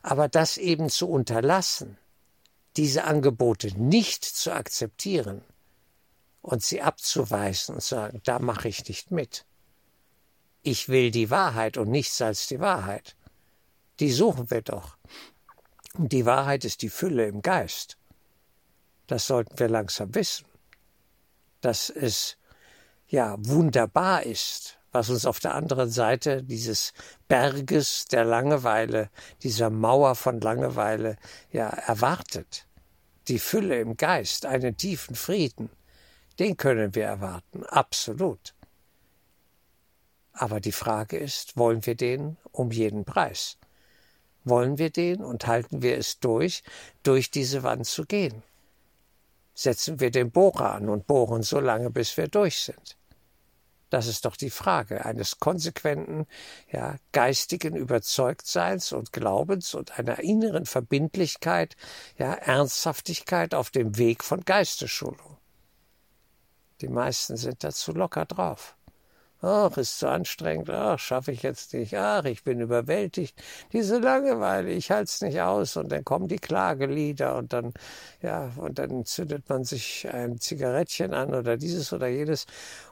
Aber 0.00 0.28
das 0.28 0.56
eben 0.56 0.88
zu 0.88 1.06
unterlassen, 1.06 1.98
diese 2.78 3.04
Angebote 3.04 3.78
nicht 3.78 4.24
zu 4.24 4.54
akzeptieren 4.54 5.42
und 6.40 6.62
sie 6.62 6.80
abzuweisen 6.80 7.74
und 7.74 7.82
sagen, 7.82 8.22
da 8.24 8.38
mache 8.38 8.68
ich 8.68 8.88
nicht 8.88 9.10
mit. 9.10 9.44
Ich 10.62 10.88
will 10.88 11.10
die 11.10 11.28
Wahrheit 11.28 11.76
und 11.76 11.90
nichts 11.90 12.22
als 12.22 12.46
die 12.46 12.60
Wahrheit. 12.60 13.16
Die 13.98 14.10
suchen 14.10 14.50
wir 14.50 14.62
doch. 14.62 14.96
Und 15.92 16.10
die 16.10 16.24
Wahrheit 16.24 16.64
ist 16.64 16.80
die 16.80 16.88
Fülle 16.88 17.26
im 17.26 17.42
Geist. 17.42 17.98
Das 19.08 19.26
sollten 19.26 19.58
wir 19.58 19.68
langsam 19.68 20.14
wissen. 20.14 20.49
Dass 21.60 21.90
es 21.90 22.36
ja 23.08 23.36
wunderbar 23.38 24.22
ist, 24.22 24.78
was 24.92 25.10
uns 25.10 25.26
auf 25.26 25.40
der 25.40 25.54
anderen 25.54 25.90
Seite 25.90 26.42
dieses 26.42 26.92
Berges 27.28 28.06
der 28.06 28.24
Langeweile, 28.24 29.10
dieser 29.42 29.70
Mauer 29.70 30.14
von 30.14 30.40
Langeweile 30.40 31.16
ja 31.52 31.68
erwartet. 31.68 32.66
Die 33.28 33.38
Fülle 33.38 33.80
im 33.80 33.96
Geist, 33.96 34.46
einen 34.46 34.76
tiefen 34.76 35.14
Frieden, 35.14 35.70
den 36.38 36.56
können 36.56 36.94
wir 36.94 37.04
erwarten, 37.04 37.64
absolut. 37.66 38.54
Aber 40.32 40.60
die 40.60 40.72
Frage 40.72 41.18
ist, 41.18 41.56
wollen 41.56 41.84
wir 41.84 41.94
den 41.94 42.36
um 42.50 42.70
jeden 42.70 43.04
Preis? 43.04 43.58
Wollen 44.44 44.78
wir 44.78 44.90
den 44.90 45.22
und 45.22 45.46
halten 45.46 45.82
wir 45.82 45.98
es 45.98 46.18
durch, 46.18 46.62
durch 47.02 47.30
diese 47.30 47.62
Wand 47.62 47.86
zu 47.86 48.06
gehen? 48.06 48.42
Setzen 49.60 50.00
wir 50.00 50.10
den 50.10 50.30
Bohrer 50.30 50.72
an 50.72 50.88
und 50.88 51.06
bohren 51.06 51.42
so 51.42 51.60
lange, 51.60 51.90
bis 51.90 52.16
wir 52.16 52.28
durch 52.28 52.60
sind? 52.60 52.96
Das 53.90 54.06
ist 54.06 54.24
doch 54.24 54.36
die 54.36 54.48
Frage 54.48 55.04
eines 55.04 55.38
konsequenten, 55.38 56.26
ja, 56.72 56.96
geistigen 57.12 57.76
Überzeugtseins 57.76 58.92
und 58.92 59.12
Glaubens 59.12 59.74
und 59.74 59.98
einer 59.98 60.20
inneren 60.20 60.64
Verbindlichkeit, 60.64 61.76
ja, 62.16 62.32
Ernsthaftigkeit 62.32 63.52
auf 63.52 63.68
dem 63.68 63.98
Weg 63.98 64.24
von 64.24 64.46
Geistesschulung. 64.46 65.36
Die 66.80 66.88
meisten 66.88 67.36
sind 67.36 67.62
dazu 67.62 67.92
locker 67.92 68.24
drauf. 68.24 68.78
Ach, 69.42 69.74
ist 69.78 69.98
zu 69.98 70.06
anstrengend. 70.06 70.68
Ach, 70.68 70.98
schaffe 70.98 71.32
ich 71.32 71.42
jetzt 71.42 71.72
nicht. 71.72 71.96
Ach, 71.96 72.24
ich 72.24 72.44
bin 72.44 72.60
überwältigt. 72.60 73.42
Diese 73.72 73.98
Langeweile, 73.98 74.70
ich 74.70 74.90
halte 74.90 75.04
es 75.04 75.22
nicht 75.22 75.40
aus. 75.40 75.76
Und 75.78 75.90
dann 75.90 76.04
kommen 76.04 76.28
die 76.28 76.38
Klagelieder 76.38 77.36
und 77.36 77.54
dann, 77.54 77.72
ja, 78.20 78.50
und 78.56 78.78
dann 78.78 79.06
zündet 79.06 79.48
man 79.48 79.64
sich 79.64 80.06
ein 80.12 80.38
Zigarettchen 80.38 81.14
an 81.14 81.34
oder 81.34 81.56
dieses 81.56 81.90
oder 81.94 82.08
jenes 82.08 82.44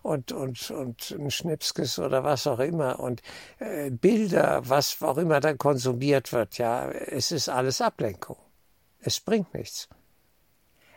und, 0.02 0.32
und, 0.32 0.70
und 0.70 1.10
ein 1.18 1.30
Schnipskes 1.30 1.98
oder 1.98 2.24
was 2.24 2.46
auch 2.46 2.60
immer 2.60 2.98
und 2.98 3.20
äh, 3.58 3.90
Bilder, 3.90 4.62
was 4.64 5.02
auch 5.02 5.18
immer 5.18 5.40
dann 5.40 5.58
konsumiert 5.58 6.32
wird. 6.32 6.56
Ja, 6.56 6.88
es 6.90 7.30
ist 7.30 7.50
alles 7.50 7.82
Ablenkung. 7.82 8.38
Es 9.00 9.20
bringt 9.20 9.52
nichts. 9.52 9.88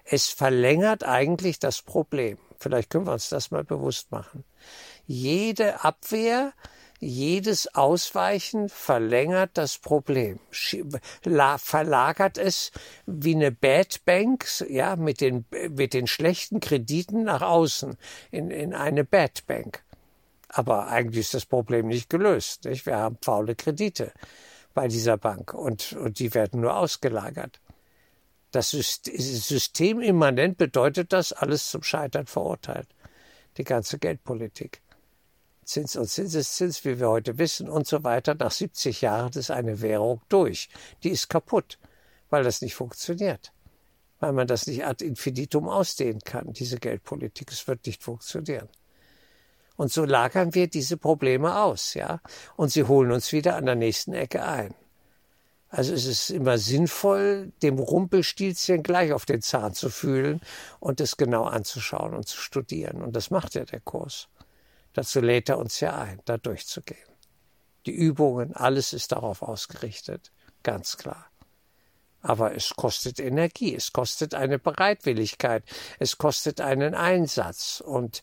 Es 0.05 0.29
verlängert 0.29 1.03
eigentlich 1.03 1.59
das 1.59 1.81
Problem. 1.81 2.37
Vielleicht 2.57 2.89
können 2.89 3.05
wir 3.05 3.13
uns 3.13 3.29
das 3.29 3.51
mal 3.51 3.63
bewusst 3.65 4.11
machen 4.11 4.45
jede 5.11 5.83
Abwehr, 5.83 6.53
jedes 6.99 7.73
Ausweichen 7.73 8.69
verlängert 8.69 9.51
das 9.55 9.77
Problem, 9.79 10.39
verlagert 11.57 12.37
es 12.37 12.71
wie 13.07 13.35
eine 13.35 13.51
Bad 13.51 14.05
Bank, 14.05 14.45
ja, 14.69 14.95
mit 14.95 15.19
den, 15.19 15.45
mit 15.69 15.93
den 15.93 16.07
schlechten 16.07 16.59
Krediten 16.59 17.23
nach 17.23 17.41
außen 17.41 17.97
in, 18.29 18.51
in 18.51 18.73
eine 18.73 19.03
Bad 19.03 19.47
Bank. 19.47 19.83
Aber 20.47 20.87
eigentlich 20.87 21.21
ist 21.21 21.33
das 21.33 21.45
Problem 21.45 21.87
nicht 21.87 22.09
gelöst. 22.09 22.65
Nicht? 22.65 22.85
Wir 22.85 22.97
haben 22.97 23.17
faule 23.21 23.55
Kredite 23.55 24.11
bei 24.73 24.87
dieser 24.87 25.17
Bank 25.17 25.53
und, 25.53 25.93
und 25.93 26.19
die 26.19 26.33
werden 26.33 26.61
nur 26.61 26.75
ausgelagert. 26.75 27.59
Das 28.51 28.69
System 28.71 30.01
immanent 30.01 30.57
bedeutet 30.57 31.13
das, 31.13 31.31
alles 31.31 31.69
zum 31.69 31.83
Scheitern 31.83 32.27
verurteilt. 32.27 32.89
Die 33.57 33.63
ganze 33.63 33.97
Geldpolitik. 33.97 34.81
Zins 35.63 35.95
und 35.95 36.07
Zinseszins, 36.07 36.83
wie 36.85 36.99
wir 36.99 37.09
heute 37.09 37.37
wissen 37.37 37.69
und 37.69 37.87
so 37.87 38.03
weiter. 38.03 38.35
Nach 38.35 38.51
70 38.51 39.01
Jahren 39.01 39.31
ist 39.33 39.51
eine 39.51 39.81
Währung 39.81 40.21
durch. 40.29 40.69
Die 41.03 41.09
ist 41.09 41.29
kaputt, 41.29 41.77
weil 42.29 42.43
das 42.43 42.61
nicht 42.61 42.75
funktioniert. 42.75 43.53
Weil 44.19 44.33
man 44.33 44.47
das 44.47 44.67
nicht 44.67 44.85
ad 44.85 45.05
infinitum 45.05 45.69
ausdehnen 45.69 46.21
kann, 46.21 46.53
diese 46.53 46.77
Geldpolitik. 46.77 47.51
Es 47.51 47.67
wird 47.67 47.85
nicht 47.85 48.03
funktionieren. 48.03 48.69
Und 49.77 49.91
so 49.91 50.05
lagern 50.05 50.53
wir 50.53 50.67
diese 50.67 50.97
Probleme 50.97 51.59
aus, 51.59 51.93
ja. 51.95 52.21
Und 52.55 52.69
sie 52.71 52.83
holen 52.83 53.11
uns 53.11 53.31
wieder 53.31 53.55
an 53.55 53.65
der 53.65 53.75
nächsten 53.75 54.13
Ecke 54.13 54.43
ein. 54.43 54.75
Also 55.69 55.93
es 55.93 56.05
ist 56.05 56.29
immer 56.29 56.57
sinnvoll, 56.57 57.53
dem 57.63 57.79
Rumpelstilzchen 57.79 58.83
gleich 58.83 59.13
auf 59.13 59.25
den 59.25 59.41
Zahn 59.41 59.73
zu 59.73 59.89
fühlen 59.89 60.41
und 60.81 60.99
es 60.99 61.15
genau 61.15 61.45
anzuschauen 61.45 62.13
und 62.13 62.27
zu 62.27 62.37
studieren. 62.37 63.01
Und 63.01 63.15
das 63.15 63.31
macht 63.31 63.55
ja 63.55 63.63
der 63.63 63.79
Kurs. 63.79 64.27
Dazu 64.93 65.21
lädt 65.21 65.49
er 65.49 65.57
uns 65.57 65.79
ja 65.79 65.97
ein, 65.97 66.21
da 66.25 66.37
durchzugehen. 66.37 66.99
Die 67.85 67.93
Übungen, 67.93 68.55
alles 68.55 68.93
ist 68.93 69.11
darauf 69.11 69.41
ausgerichtet, 69.41 70.31
ganz 70.63 70.97
klar. 70.97 71.27
Aber 72.21 72.55
es 72.55 72.75
kostet 72.75 73.19
Energie, 73.19 73.73
es 73.73 73.93
kostet 73.93 74.35
eine 74.35 74.59
Bereitwilligkeit, 74.59 75.63
es 75.97 76.19
kostet 76.19 76.61
einen 76.61 76.93
Einsatz. 76.93 77.81
Und 77.83 78.21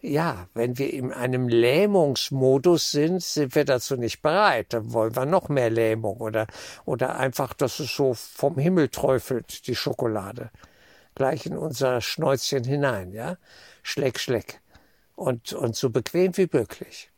ja, 0.00 0.48
wenn 0.54 0.78
wir 0.78 0.90
in 0.90 1.12
einem 1.12 1.48
Lähmungsmodus 1.48 2.90
sind, 2.90 3.22
sind 3.22 3.54
wir 3.54 3.66
dazu 3.66 3.96
nicht 3.96 4.22
bereit. 4.22 4.72
Dann 4.72 4.94
wollen 4.94 5.14
wir 5.14 5.26
noch 5.26 5.50
mehr 5.50 5.68
Lähmung 5.68 6.18
oder, 6.18 6.46
oder 6.86 7.16
einfach, 7.16 7.52
dass 7.52 7.80
es 7.80 7.94
so 7.94 8.14
vom 8.14 8.56
Himmel 8.56 8.88
träufelt, 8.88 9.66
die 9.66 9.74
Schokolade. 9.74 10.50
Gleich 11.14 11.44
in 11.44 11.58
unser 11.58 12.00
Schnäuzchen 12.00 12.64
hinein, 12.64 13.12
ja. 13.12 13.36
Schleck, 13.82 14.20
schleck 14.20 14.62
und, 15.18 15.52
und 15.52 15.74
so 15.74 15.90
bequem 15.90 16.36
wie 16.36 16.48
möglich. 16.50 17.10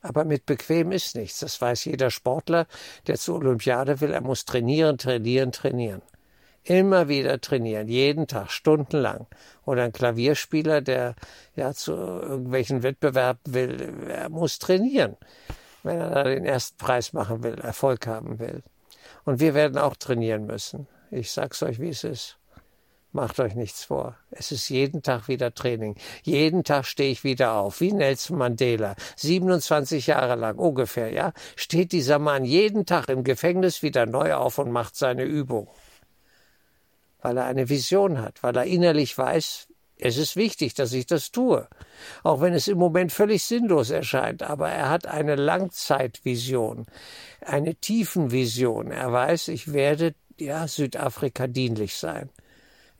Aber 0.00 0.24
mit 0.24 0.46
bequem 0.46 0.90
ist 0.90 1.14
nichts. 1.14 1.40
Das 1.40 1.60
weiß 1.60 1.84
jeder 1.84 2.10
Sportler, 2.10 2.66
der 3.06 3.16
zur 3.16 3.36
Olympiade 3.36 4.00
will. 4.00 4.12
Er 4.12 4.20
muss 4.20 4.44
trainieren, 4.44 4.98
trainieren, 4.98 5.52
trainieren. 5.52 6.02
Immer 6.64 7.08
wieder 7.08 7.40
trainieren, 7.40 7.88
jeden 7.88 8.26
Tag, 8.26 8.50
stundenlang. 8.50 9.26
Oder 9.64 9.84
ein 9.84 9.92
Klavierspieler, 9.92 10.80
der 10.80 11.14
ja 11.54 11.72
zu 11.74 11.92
irgendwelchen 11.92 12.82
Wettbewerben 12.82 13.40
will, 13.52 14.08
er 14.08 14.28
muss 14.28 14.58
trainieren, 14.58 15.16
wenn 15.82 15.98
er 15.98 16.10
da 16.10 16.22
den 16.24 16.44
ersten 16.44 16.78
Preis 16.78 17.12
machen 17.12 17.42
will, 17.42 17.58
Erfolg 17.58 18.06
haben 18.06 18.38
will. 18.38 18.62
Und 19.24 19.40
wir 19.40 19.54
werden 19.54 19.76
auch 19.76 19.96
trainieren 19.96 20.46
müssen. 20.46 20.86
Ich 21.10 21.32
sag's 21.32 21.62
euch, 21.62 21.80
wie 21.80 21.90
es 21.90 22.04
ist. 22.04 22.38
Macht 23.14 23.40
euch 23.40 23.54
nichts 23.54 23.84
vor. 23.84 24.16
Es 24.30 24.52
ist 24.52 24.70
jeden 24.70 25.02
Tag 25.02 25.28
wieder 25.28 25.52
Training. 25.52 25.96
Jeden 26.22 26.64
Tag 26.64 26.86
stehe 26.86 27.12
ich 27.12 27.24
wieder 27.24 27.52
auf, 27.52 27.82
wie 27.82 27.92
Nelson 27.92 28.38
Mandela. 28.38 28.96
27 29.16 30.06
Jahre 30.06 30.34
lang 30.34 30.56
ungefähr, 30.56 31.12
ja, 31.12 31.34
steht 31.54 31.92
dieser 31.92 32.18
Mann 32.18 32.46
jeden 32.46 32.86
Tag 32.86 33.10
im 33.10 33.22
Gefängnis 33.22 33.82
wieder 33.82 34.06
neu 34.06 34.32
auf 34.32 34.58
und 34.58 34.70
macht 34.70 34.96
seine 34.96 35.24
Übung. 35.24 35.68
Weil 37.20 37.36
er 37.36 37.44
eine 37.44 37.68
Vision 37.68 38.18
hat, 38.18 38.42
weil 38.42 38.56
er 38.56 38.64
innerlich 38.64 39.16
weiß, 39.16 39.68
es 39.98 40.16
ist 40.16 40.34
wichtig, 40.34 40.72
dass 40.72 40.94
ich 40.94 41.04
das 41.04 41.30
tue. 41.32 41.68
Auch 42.22 42.40
wenn 42.40 42.54
es 42.54 42.66
im 42.66 42.78
Moment 42.78 43.12
völlig 43.12 43.44
sinnlos 43.44 43.90
erscheint, 43.90 44.42
aber 44.42 44.70
er 44.70 44.88
hat 44.88 45.06
eine 45.06 45.36
Langzeitvision, 45.36 46.86
eine 47.42 47.74
Tiefenvision. 47.74 48.90
Er 48.90 49.12
weiß, 49.12 49.48
ich 49.48 49.74
werde 49.74 50.14
ja 50.38 50.66
Südafrika 50.66 51.46
dienlich 51.46 51.94
sein. 51.94 52.30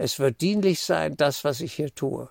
Es 0.03 0.19
wird 0.19 0.41
dienlich 0.41 0.81
sein, 0.81 1.17
das, 1.17 1.45
was 1.45 1.61
ich 1.61 1.75
hier 1.75 1.95
tue. 1.95 2.29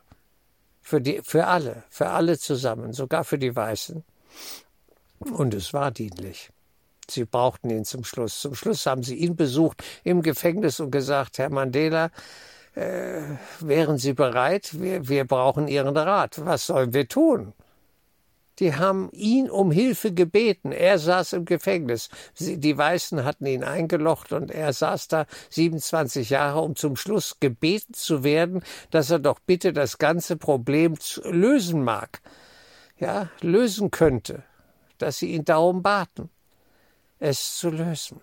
Für, 0.81 0.99
die, 0.99 1.21
für 1.23 1.47
alle, 1.47 1.84
für 1.89 2.10
alle 2.10 2.38
zusammen, 2.38 2.91
sogar 2.91 3.23
für 3.23 3.38
die 3.38 3.55
Weißen. 3.55 4.03
Und 5.19 5.53
es 5.53 5.73
war 5.73 5.89
dienlich. 5.89 6.49
Sie 7.10 7.23
brauchten 7.23 7.69
ihn 7.69 7.86
zum 7.86 8.03
Schluss. 8.03 8.41
Zum 8.41 8.55
Schluss 8.55 8.86
haben 8.86 9.03
sie 9.03 9.15
ihn 9.15 9.38
besucht 9.38 9.86
im 10.03 10.21
Gefängnis 10.21 10.81
und 10.81 10.91
gesagt, 10.91 11.38
Herr 11.38 11.49
Mandela, 11.49 12.12
äh, 12.75 13.21
wären 13.62 13.97
Sie 13.97 14.13
bereit? 14.13 14.77
Wir, 14.77 15.07
wir 15.07 15.25
brauchen 15.25 15.69
Ihren 15.69 15.95
Rat. 15.95 16.45
Was 16.45 16.65
sollen 16.65 16.93
wir 16.93 17.07
tun? 17.07 17.53
Die 18.62 18.76
haben 18.76 19.10
ihn 19.12 19.50
um 19.50 19.71
Hilfe 19.71 20.13
gebeten. 20.13 20.71
Er 20.71 21.00
saß 21.00 21.34
im 21.34 21.45
Gefängnis. 21.45 22.10
Sie, 22.36 22.60
die 22.60 22.78
Weißen 22.78 23.26
hatten 23.26 23.47
ihn 23.47 23.63
eingelocht 23.63 24.34
und 24.34 24.52
er 24.52 24.71
saß 24.71 25.08
da 25.08 25.26
27 25.50 26.30
Jahre, 26.30 26.62
um 26.62 26.76
zum 26.76 26.95
Schluss 26.95 27.38
gebeten 27.39 27.95
zu 27.95 28.24
werden, 28.24 28.62
dass 28.91 29.10
er 29.10 29.17
doch 29.17 29.39
bitte 29.39 29.74
das 29.74 29.97
ganze 29.97 30.38
Problem 30.38 30.93
lösen 31.24 31.84
mag. 31.84 32.21
Ja, 33.00 33.32
lösen 33.41 33.89
könnte. 33.89 34.43
Dass 35.00 35.17
sie 35.17 35.32
ihn 35.32 35.43
darum 35.43 35.82
baten, 35.82 36.30
es 37.17 37.58
zu 37.58 37.71
lösen. 37.71 38.21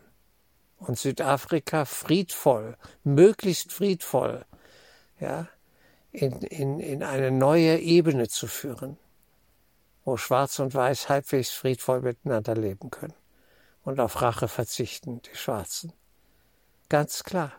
Und 0.76 1.00
Südafrika 1.00 1.84
friedvoll, 1.84 2.76
möglichst 3.02 3.72
friedvoll, 3.72 4.44
ja, 5.18 5.48
in, 6.12 6.42
in, 6.42 6.78
in 6.78 7.02
eine 7.02 7.32
neue 7.32 7.80
Ebene 7.80 8.28
zu 8.28 8.46
führen 8.46 8.96
wo 10.08 10.16
Schwarz 10.16 10.58
und 10.58 10.74
Weiß 10.74 11.10
halbwegs 11.10 11.50
friedvoll 11.50 12.00
miteinander 12.00 12.54
leben 12.54 12.90
können 12.90 13.12
und 13.82 14.00
auf 14.00 14.22
Rache 14.22 14.48
verzichten, 14.48 15.20
die 15.20 15.36
Schwarzen. 15.36 15.92
Ganz 16.88 17.24
klar. 17.24 17.52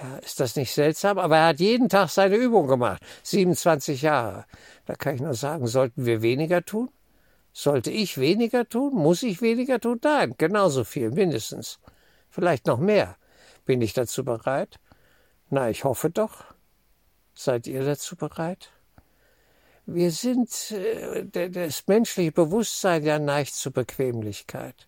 Ja, 0.00 0.16
ist 0.16 0.40
das 0.40 0.56
nicht 0.56 0.72
seltsam? 0.72 1.18
Aber 1.18 1.36
er 1.36 1.46
hat 1.48 1.60
jeden 1.60 1.90
Tag 1.90 2.08
seine 2.08 2.36
Übung 2.36 2.66
gemacht. 2.66 3.02
27 3.24 4.00
Jahre. 4.00 4.46
Da 4.86 4.94
kann 4.94 5.16
ich 5.16 5.20
nur 5.20 5.34
sagen, 5.34 5.66
sollten 5.66 6.06
wir 6.06 6.22
weniger 6.22 6.64
tun? 6.64 6.88
Sollte 7.52 7.90
ich 7.90 8.16
weniger 8.16 8.66
tun? 8.66 8.94
Muss 8.94 9.22
ich 9.22 9.42
weniger 9.42 9.80
tun? 9.80 10.00
Nein, 10.02 10.34
genauso 10.38 10.82
viel, 10.82 11.10
mindestens. 11.10 11.78
Vielleicht 12.30 12.66
noch 12.66 12.78
mehr. 12.78 13.16
Bin 13.66 13.82
ich 13.82 13.92
dazu 13.92 14.24
bereit? 14.24 14.80
Na, 15.50 15.68
ich 15.68 15.84
hoffe 15.84 16.08
doch. 16.08 16.42
Seid 17.34 17.66
ihr 17.66 17.84
dazu 17.84 18.16
bereit? 18.16 18.72
Wir 19.86 20.12
sind, 20.12 20.70
äh, 20.70 21.48
das 21.50 21.86
menschliche 21.88 22.32
Bewusstsein 22.32 23.02
ja 23.02 23.18
neigt 23.18 23.54
zur 23.54 23.72
Bequemlichkeit, 23.72 24.86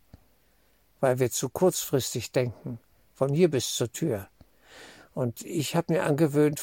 weil 1.00 1.18
wir 1.18 1.30
zu 1.30 1.48
kurzfristig 1.48 2.30
denken, 2.30 2.78
von 3.14 3.34
hier 3.34 3.50
bis 3.50 3.74
zur 3.74 3.90
Tür. 3.90 4.28
Und 5.14 5.42
ich 5.42 5.76
habe 5.76 5.92
mir 5.92 6.04
angewöhnt, 6.04 6.60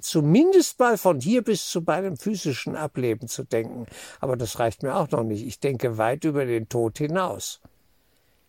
zumindest 0.00 0.78
mal 0.78 0.96
von 0.96 1.20
hier 1.20 1.42
bis 1.42 1.68
zu 1.68 1.80
meinem 1.80 2.16
physischen 2.16 2.76
Ableben 2.76 3.26
zu 3.26 3.42
denken. 3.42 3.86
Aber 4.20 4.36
das 4.36 4.60
reicht 4.60 4.84
mir 4.84 4.94
auch 4.94 5.10
noch 5.10 5.24
nicht. 5.24 5.44
Ich 5.44 5.58
denke 5.58 5.98
weit 5.98 6.22
über 6.22 6.46
den 6.46 6.68
Tod 6.68 6.98
hinaus. 6.98 7.60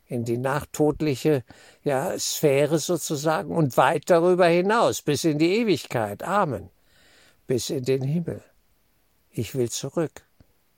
In 0.06 0.24
die 0.24 0.38
nachtodliche 0.38 1.44
ja, 1.84 2.18
Sphäre 2.20 2.78
sozusagen 2.78 3.56
und 3.56 3.76
weit 3.76 4.12
darüber 4.12 4.46
hinaus, 4.46 5.02
bis 5.02 5.24
in 5.24 5.40
die 5.40 5.56
Ewigkeit. 5.58 6.22
Amen. 6.22 6.70
Bis 7.48 7.72
in 7.72 7.86
den 7.86 8.04
Himmel. 8.04 8.44
Ich 9.36 9.56
will 9.56 9.70
zurück. 9.70 10.28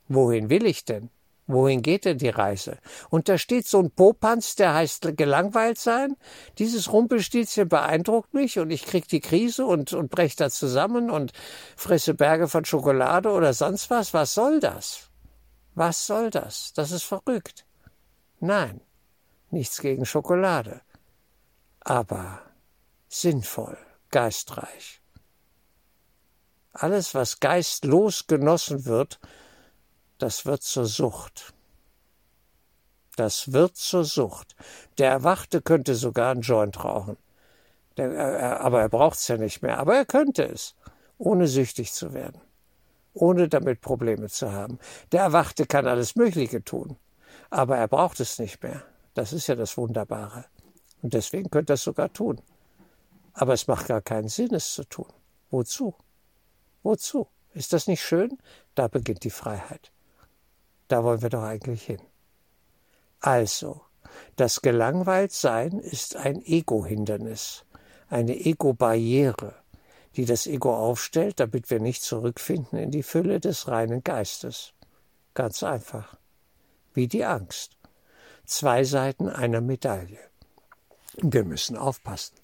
Wohin 0.08 0.48
will 0.48 0.64
ich 0.64 0.86
denn? 0.86 1.10
Wohin 1.46 1.82
geht 1.82 2.06
denn 2.06 2.18
die 2.18 2.30
Reise? 2.30 2.78
Und 3.10 3.28
da 3.28 3.38
steht 3.38 3.68
so 3.68 3.78
ein 3.78 3.90
Popanz, 3.90 4.56
der 4.56 4.74
heißt 4.74 5.16
gelangweilt 5.16 5.78
sein. 5.78 6.16
Dieses 6.58 6.92
Rumpelstilzchen 6.92 7.68
beeindruckt 7.68 8.34
mich 8.34 8.58
und 8.58 8.70
ich 8.70 8.84
krieg 8.84 9.06
die 9.06 9.20
Krise 9.20 9.66
und, 9.66 9.92
und 9.92 10.10
brech 10.10 10.34
da 10.34 10.50
zusammen 10.50 11.10
und 11.10 11.32
fresse 11.76 12.14
Berge 12.14 12.48
von 12.48 12.64
Schokolade 12.64 13.30
oder 13.30 13.52
sonst 13.52 13.90
was. 13.90 14.12
Was 14.14 14.34
soll 14.34 14.58
das? 14.58 15.10
Was 15.74 16.06
soll 16.06 16.30
das? 16.30 16.72
Das 16.72 16.90
ist 16.90 17.04
verrückt. 17.04 17.66
Nein, 18.40 18.80
nichts 19.50 19.80
gegen 19.80 20.06
Schokolade. 20.06 20.80
Aber 21.80 22.40
sinnvoll, 23.08 23.78
geistreich. 24.10 25.00
Alles, 26.78 27.14
was 27.14 27.40
geistlos 27.40 28.26
genossen 28.26 28.84
wird, 28.84 29.18
das 30.18 30.44
wird 30.44 30.62
zur 30.62 30.84
Sucht. 30.84 31.54
Das 33.16 33.52
wird 33.52 33.76
zur 33.76 34.04
Sucht. 34.04 34.54
Der 34.98 35.10
Erwachte 35.10 35.62
könnte 35.62 35.94
sogar 35.94 36.32
einen 36.32 36.42
Joint 36.42 36.84
rauchen. 36.84 37.16
Der, 37.96 38.12
er, 38.12 38.60
aber 38.60 38.82
er 38.82 38.90
braucht 38.90 39.16
es 39.16 39.28
ja 39.28 39.38
nicht 39.38 39.62
mehr. 39.62 39.78
Aber 39.78 39.96
er 39.96 40.04
könnte 40.04 40.44
es, 40.44 40.74
ohne 41.16 41.48
süchtig 41.48 41.92
zu 41.94 42.12
werden, 42.12 42.40
ohne 43.14 43.48
damit 43.48 43.80
Probleme 43.80 44.28
zu 44.28 44.52
haben. 44.52 44.78
Der 45.12 45.22
Erwachte 45.22 45.64
kann 45.64 45.86
alles 45.86 46.14
Mögliche 46.14 46.62
tun, 46.62 46.96
aber 47.48 47.78
er 47.78 47.88
braucht 47.88 48.20
es 48.20 48.38
nicht 48.38 48.62
mehr. 48.62 48.82
Das 49.14 49.32
ist 49.32 49.46
ja 49.46 49.54
das 49.54 49.78
Wunderbare. 49.78 50.44
Und 51.00 51.14
deswegen 51.14 51.48
könnte 51.48 51.72
er 51.72 51.74
es 51.74 51.84
sogar 51.84 52.12
tun. 52.12 52.42
Aber 53.32 53.54
es 53.54 53.66
macht 53.66 53.86
gar 53.86 54.02
keinen 54.02 54.28
Sinn, 54.28 54.54
es 54.54 54.74
zu 54.74 54.84
tun. 54.84 55.08
Wozu? 55.50 55.94
Wozu? 56.86 57.26
Ist 57.52 57.72
das 57.72 57.88
nicht 57.88 58.00
schön? 58.00 58.38
Da 58.76 58.86
beginnt 58.86 59.24
die 59.24 59.30
Freiheit. 59.30 59.90
Da 60.86 61.02
wollen 61.02 61.20
wir 61.20 61.30
doch 61.30 61.42
eigentlich 61.42 61.82
hin. 61.82 62.00
Also, 63.18 63.80
das 64.36 64.62
Gelangweiltsein 64.62 65.80
ist 65.80 66.14
ein 66.14 66.40
Ego-Hindernis, 66.40 67.64
eine 68.08 68.36
Ego-Barriere, 68.36 69.56
die 70.14 70.26
das 70.26 70.46
Ego 70.46 70.76
aufstellt, 70.76 71.40
damit 71.40 71.70
wir 71.70 71.80
nicht 71.80 72.02
zurückfinden 72.02 72.78
in 72.78 72.92
die 72.92 73.02
Fülle 73.02 73.40
des 73.40 73.66
reinen 73.66 74.04
Geistes. 74.04 74.72
Ganz 75.34 75.64
einfach. 75.64 76.16
Wie 76.94 77.08
die 77.08 77.24
Angst. 77.24 77.76
Zwei 78.44 78.84
Seiten 78.84 79.28
einer 79.28 79.60
Medaille. 79.60 80.20
Wir 81.16 81.42
müssen 81.42 81.76
aufpassen. 81.76 82.36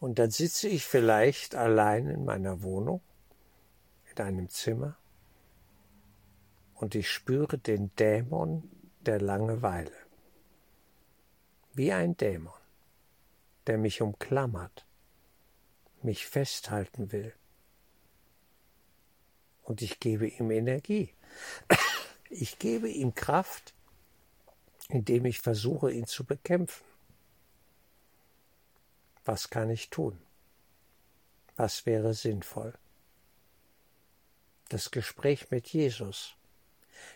Und 0.00 0.18
dann 0.18 0.30
sitze 0.30 0.68
ich 0.68 0.84
vielleicht 0.84 1.54
allein 1.54 2.08
in 2.08 2.24
meiner 2.24 2.62
Wohnung, 2.62 3.00
in 4.14 4.22
einem 4.22 4.48
Zimmer, 4.48 4.96
und 6.74 6.94
ich 6.94 7.10
spüre 7.10 7.56
den 7.56 7.94
Dämon 7.96 8.68
der 9.00 9.20
Langeweile. 9.20 9.92
Wie 11.72 11.92
ein 11.92 12.16
Dämon, 12.16 12.52
der 13.66 13.78
mich 13.78 14.02
umklammert, 14.02 14.86
mich 16.02 16.26
festhalten 16.26 17.12
will. 17.12 17.32
Und 19.62 19.82
ich 19.82 19.98
gebe 19.98 20.28
ihm 20.28 20.50
Energie. 20.50 21.14
Ich 22.28 22.58
gebe 22.58 22.88
ihm 22.88 23.14
Kraft, 23.14 23.74
indem 24.88 25.24
ich 25.24 25.40
versuche, 25.40 25.90
ihn 25.90 26.06
zu 26.06 26.24
bekämpfen. 26.24 26.84
Was 29.24 29.50
kann 29.50 29.70
ich 29.70 29.90
tun? 29.90 30.18
Was 31.56 31.86
wäre 31.86 32.14
sinnvoll? 32.14 32.74
Das 34.68 34.90
Gespräch 34.90 35.50
mit 35.50 35.68
Jesus, 35.68 36.34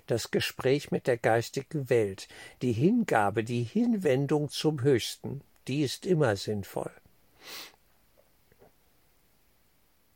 das 0.07 0.31
Gespräch 0.31 0.91
mit 0.91 1.07
der 1.07 1.19
geistigen 1.19 1.91
Welt, 1.91 2.29
die 2.63 2.73
Hingabe, 2.73 3.45
die 3.45 3.63
Hinwendung 3.63 4.49
zum 4.49 4.83
Höchsten, 4.83 5.43
die 5.67 5.83
ist 5.83 6.07
immer 6.07 6.37
sinnvoll. 6.37 6.93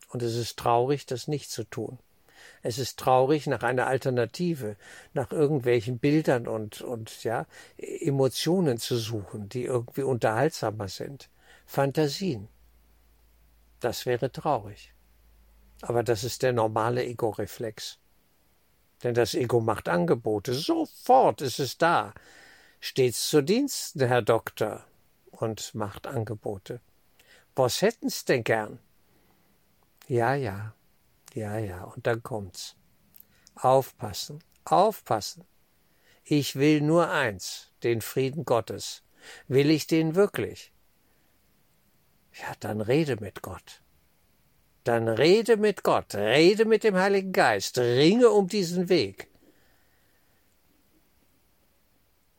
Und 0.09 0.23
es 0.23 0.37
ist 0.37 0.59
traurig, 0.59 1.07
das 1.07 1.27
nicht 1.27 1.51
zu 1.51 1.65
tun. 1.65 1.99
Es 2.63 2.79
ist 2.79 2.99
traurig, 2.99 3.47
nach 3.47 3.63
einer 3.63 3.87
Alternative, 3.87 4.77
nach 5.15 5.33
irgendwelchen 5.33 5.99
Bildern 5.99 6.47
und, 6.47 6.81
und 6.81 7.25
ja, 7.25 7.47
Emotionen 7.77 8.79
zu 8.79 8.97
suchen, 8.97 9.49
die 9.49 9.65
irgendwie 9.65 10.03
unterhaltsamer 10.03 10.89
sind. 10.89 11.29
Fantasien. 11.73 12.51
Das 13.81 14.05
wäre 14.05 14.31
traurig. 14.31 14.93
Aber 15.81 16.03
das 16.03 16.23
ist 16.23 16.43
der 16.43 16.53
normale 16.53 17.03
Ego-Reflex. 17.03 17.99
Denn 19.03 19.15
das 19.15 19.33
Ego 19.33 19.59
macht 19.63 19.89
Angebote. 19.89 20.53
Sofort 20.53 21.41
ist 21.41 21.59
es 21.59 21.79
da. 21.79 22.13
Stets 22.79 23.31
zu 23.31 23.41
Diensten, 23.41 24.07
Herr 24.07 24.21
Doktor. 24.21 24.85
Und 25.31 25.75
macht 25.75 26.07
Angebote. 26.07 26.83
Was 27.57 27.81
hätten's 27.81 28.27
denn 28.27 28.45
gern? 28.45 28.79
Ja, 30.09 30.35
ja, 30.35 30.75
ja, 31.33 31.57
ja. 31.57 31.85
Und 31.85 32.07
dann 32.07 32.23
kommt's. 32.23 32.77
Aufpassen, 33.55 34.45
aufpassen. 34.67 35.47
Ich 36.23 36.55
will 36.55 36.83
nur 36.83 37.09
eins, 37.09 37.73
den 37.83 38.03
Frieden 38.03 38.45
Gottes. 38.45 39.03
Will 39.49 39.71
ich 39.71 39.87
den 39.87 40.15
wirklich? 40.17 40.72
Ja, 42.41 42.55
dann 42.61 42.81
rede 42.81 43.17
mit 43.17 43.43
Gott. 43.43 43.83
Dann 44.85 45.09
rede 45.09 45.57
mit 45.57 45.85
Gott, 45.85 46.15
rede 46.15 46.65
mit 46.65 46.83
dem 46.83 46.97
Heiligen 46.97 47.33
Geist, 47.33 47.79
ringe 47.79 48.31
um 48.31 48.49
diesen 48.49 48.89
Weg. 48.89 49.29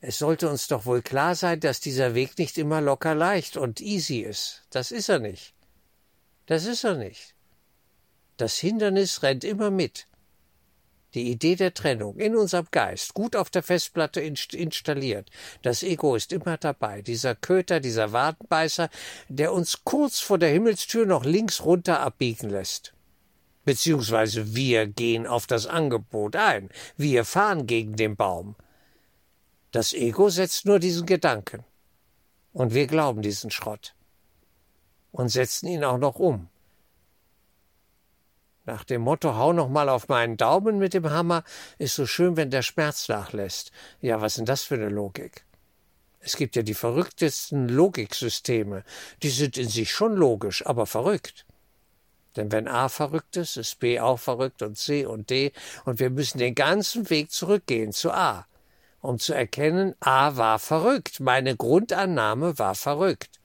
Es 0.01 0.17
sollte 0.17 0.49
uns 0.49 0.67
doch 0.67 0.86
wohl 0.86 1.01
klar 1.01 1.34
sein, 1.34 1.62
dass 1.62 1.79
dieser 1.79 2.13
Weg 2.13 2.38
nicht 2.38 2.58
immer 2.58 2.82
locker 2.82 3.15
leicht 3.15 3.56
und 3.56 3.79
easy 3.79 4.19
ist. 4.19 4.63
Das 4.69 4.91
ist 4.91 5.08
er 5.08 5.19
nicht. 5.19 5.53
Das 6.45 6.65
ist 6.65 6.84
er 6.84 6.95
nicht. 6.95 7.36
Das 8.36 8.58
Hindernis 8.58 9.23
rennt 9.23 9.45
immer 9.45 9.71
mit. 9.71 10.08
Die 11.13 11.32
Idee 11.32 11.56
der 11.56 11.73
Trennung 11.73 12.17
in 12.17 12.36
unserem 12.36 12.67
Geist 12.71 13.13
gut 13.13 13.36
auf 13.36 13.49
der 13.49 13.63
Festplatte 13.63 14.21
installiert. 14.21 15.30
Das 15.62 15.84
Ego 15.84 16.15
ist 16.15 16.34
immer 16.34 16.58
dabei, 16.58 17.02
dieser 17.02 17.36
Köter, 17.36 17.80
dieser 17.80 18.12
Wadenbeißer, 18.12 18.89
der 19.30 19.54
uns 19.54 19.84
kurz 19.84 20.19
vor 20.19 20.38
der 20.38 20.49
Himmelstür 20.49 21.06
noch 21.06 21.26
links 21.26 21.63
runter 21.63 21.99
abbiegen 21.99 22.49
lässt. 22.49 22.93
Beziehungsweise 23.65 24.56
wir 24.56 24.88
gehen 24.88 25.26
auf 25.26 25.47
das 25.47 25.67
Angebot 25.67 26.36
ein, 26.36 26.69
wir 26.97 27.23
fahren 27.23 27.65
gegen 27.65 27.95
den 27.95 28.15
Baum. 28.15 28.56
Das 29.71 29.93
Ego 29.93 30.30
setzt 30.30 30.65
nur 30.65 30.80
diesen 30.80 31.06
Gedanken. 31.06 31.63
Und 32.52 32.73
wir 32.73 32.88
glauben 32.88 33.21
diesen 33.21 33.49
Schrott. 33.49 33.95
Und 35.12 35.30
setzen 35.30 35.67
ihn 35.67 35.84
auch 35.84 35.97
noch 35.97 36.19
um. 36.19 36.49
Nach 38.65 38.86
dem 38.86 39.02
Motto, 39.02 39.36
hau 39.36 39.52
noch 39.52 39.67
mal 39.67 39.89
auf 39.89 40.08
meinen 40.08 40.38
Daumen 40.38 40.78
mit 40.78 40.93
dem 40.93 41.10
Hammer, 41.10 41.43
ist 41.80 41.95
so 41.95 42.06
schön, 42.06 42.38
wenn 42.38 42.49
der 42.49 42.62
Schmerz 42.62 43.10
nachlässt. 43.10 43.71
Ja, 43.99 44.21
was 44.21 44.34
ist 44.34 44.38
denn 44.38 44.45
das 44.45 44.63
für 44.63 44.76
eine 44.76 44.89
Logik? 44.89 45.43
Es 46.21 46.38
gibt 46.38 46.56
ja 46.56 46.62
die 46.62 46.73
verrücktesten 46.73 47.67
Logiksysteme. 47.67 48.86
Die 49.21 49.30
sind 49.30 49.58
in 49.58 49.67
sich 49.67 49.91
schon 49.91 50.15
logisch, 50.15 50.65
aber 50.65 50.86
verrückt. 50.86 51.45
Denn 52.38 52.54
wenn 52.54 52.69
A 52.69 52.88
verrückt 52.88 53.36
ist, 53.36 53.58
ist 53.58 53.80
B 53.80 53.99
auch 53.99 54.19
verrückt 54.19 54.62
und 54.62 54.78
C 54.78 55.06
und 55.06 55.30
D 55.30 55.52
und 55.84 55.99
wir 55.99 56.10
müssen 56.10 56.38
den 56.38 56.56
ganzen 56.56 57.10
Weg 57.10 57.32
zurückgehen 57.32 57.91
zu 57.91 58.12
A, 58.12 58.47
um 59.02 59.19
zu 59.19 59.34
erkennen, 59.34 59.93
A 59.99 60.38
war 60.38 60.58
verrückt, 60.58 61.19
meine 61.19 61.56
Grundannahme 61.56 62.58
war 62.58 62.76
verrückt. 62.76 63.42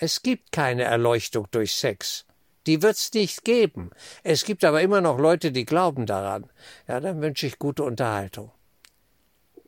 Es 0.00 0.22
gibt 0.22 0.52
keine 0.52 0.84
Erleuchtung 0.84 1.48
durch 1.50 1.74
Sex. 1.74 2.24
Die 2.68 2.82
wird's 2.82 3.12
nicht 3.14 3.44
geben. 3.44 3.90
Es 4.22 4.44
gibt 4.44 4.62
aber 4.62 4.80
immer 4.80 5.00
noch 5.00 5.18
Leute, 5.18 5.50
die 5.50 5.64
glauben 5.64 6.06
daran. 6.06 6.48
Ja, 6.86 7.00
dann 7.00 7.20
wünsche 7.20 7.48
ich 7.48 7.58
gute 7.58 7.82
Unterhaltung. 7.82 8.52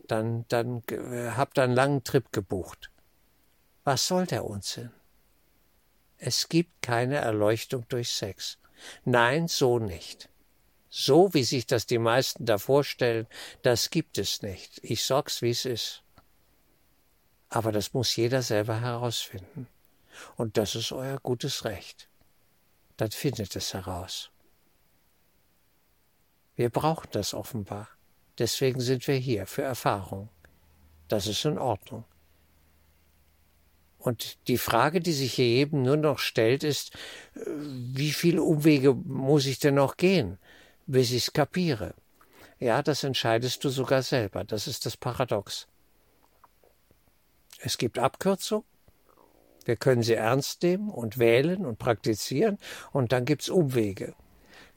Dann, 0.07 0.45
dann 0.47 0.85
äh, 0.89 1.33
habt 1.37 1.59
einen 1.59 1.75
langen 1.75 2.05
Trip 2.05 2.31
gebucht. 2.31 2.93
Was 3.83 4.07
soll 4.07 4.27
der 4.27 4.45
Unsinn? 4.45 4.93
Es 6.17 6.49
gibt 6.49 6.81
keine 6.81 7.17
Erleuchtung 7.17 7.87
durch 7.89 8.11
Sex. 8.11 8.59
Nein, 9.05 9.49
so 9.49 9.81
nicht. 9.81 10.29
So 10.91 11.35
wie 11.35 11.45
sich 11.45 11.67
das 11.67 11.87
die 11.87 11.99
meisten 11.99 12.47
da 12.47 12.59
vorstellen, 12.59 13.27
das 13.63 13.91
gibt 13.91 14.17
es 14.17 14.43
nicht. 14.43 14.79
Ich 14.85 15.05
sag's, 15.05 15.43
wie 15.43 15.51
es 15.51 15.65
ist. 15.65 16.05
Aber 17.49 17.73
das 17.73 17.95
muss 17.95 18.15
jeder 18.15 18.43
selber 18.43 18.81
herausfinden. 18.81 19.67
Und 20.37 20.57
das 20.57 20.75
ist 20.75 20.93
euer 20.93 21.19
gutes 21.21 21.65
Recht. 21.65 22.09
Dann 22.97 23.11
findet 23.11 23.57
es 23.57 23.75
heraus. 23.75 24.31
Wir 26.57 26.71
brauchen 26.71 27.09
das 27.13 27.33
offenbar. 27.33 27.89
Deswegen 28.39 28.81
sind 28.81 29.07
wir 29.07 29.17
hier 29.17 29.47
für 29.47 29.63
Erfahrung. 29.63 30.29
Das 31.09 31.27
ist 31.27 31.45
in 31.45 31.59
Ordnung. 31.59 32.05
Und 33.99 34.49
die 34.49 34.59
Frage, 34.59 35.01
die 35.01 35.13
sich 35.13 35.35
hier 35.35 35.49
jedem 35.49 35.83
nur 35.83 35.97
noch 35.97 36.19
stellt, 36.19 36.65
ist, 36.65 36.95
äh, 37.35 37.41
wie 37.47 38.13
viele 38.13 38.43
Umwege 38.43 38.95
muss 38.95 39.45
ich 39.47 39.59
denn 39.59 39.75
noch 39.75 39.97
gehen, 39.97 40.39
bis 40.87 41.11
ich 41.11 41.29
es 41.29 41.33
kapiere? 41.33 41.95
Ja, 42.59 42.83
das 42.83 43.05
entscheidest 43.05 43.63
du 43.65 43.69
sogar 43.69 44.03
selber. 44.03 44.45
Das 44.45 44.67
ist 44.67 44.87
das 44.87 44.97
Paradox. 44.97 45.67
Es 47.59 47.77
gibt 47.77 47.99
Abkürzung 47.99 48.65
wir 49.65 49.77
können 49.77 50.03
sie 50.03 50.15
ernst 50.15 50.63
nehmen 50.63 50.91
und 50.91 51.19
wählen 51.19 51.67
und 51.67 51.79
praktizieren 51.79 52.59
und 52.93 53.13
dann 53.13 53.25
gibt's 53.25 53.49
Umwege. 53.49 54.15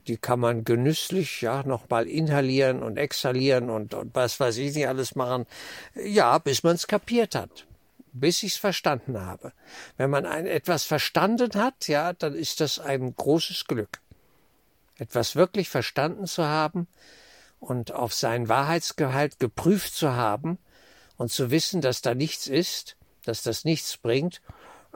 Die 0.06 0.18
kann 0.18 0.38
man 0.38 0.64
genüsslich 0.64 1.40
ja 1.40 1.62
nochmal 1.62 2.06
inhalieren 2.06 2.82
und 2.82 2.98
exhalieren 2.98 3.70
und, 3.70 3.94
und 3.94 4.14
was 4.14 4.38
weiß 4.38 4.58
ich 4.58 4.74
nicht 4.74 4.86
alles 4.86 5.14
machen. 5.14 5.46
Ja, 5.94 6.38
bis 6.38 6.62
man 6.62 6.74
es 6.74 6.86
kapiert 6.86 7.34
hat 7.34 7.66
bis 8.14 8.44
ich 8.44 8.52
es 8.52 8.58
verstanden 8.58 9.20
habe. 9.20 9.52
Wenn 9.96 10.08
man 10.08 10.24
ein, 10.24 10.46
etwas 10.46 10.84
verstanden 10.84 11.50
hat, 11.54 11.88
ja, 11.88 12.12
dann 12.12 12.34
ist 12.34 12.60
das 12.60 12.78
ein 12.78 13.14
großes 13.14 13.66
Glück. 13.66 14.00
Etwas 14.96 15.34
wirklich 15.34 15.68
verstanden 15.68 16.26
zu 16.26 16.44
haben 16.44 16.86
und 17.58 17.92
auf 17.92 18.14
seinen 18.14 18.48
Wahrheitsgehalt 18.48 19.40
geprüft 19.40 19.94
zu 19.94 20.12
haben 20.12 20.58
und 21.16 21.32
zu 21.32 21.50
wissen, 21.50 21.80
dass 21.80 22.02
da 22.02 22.14
nichts 22.14 22.46
ist, 22.46 22.96
dass 23.24 23.42
das 23.42 23.64
nichts 23.64 23.96
bringt 23.96 24.40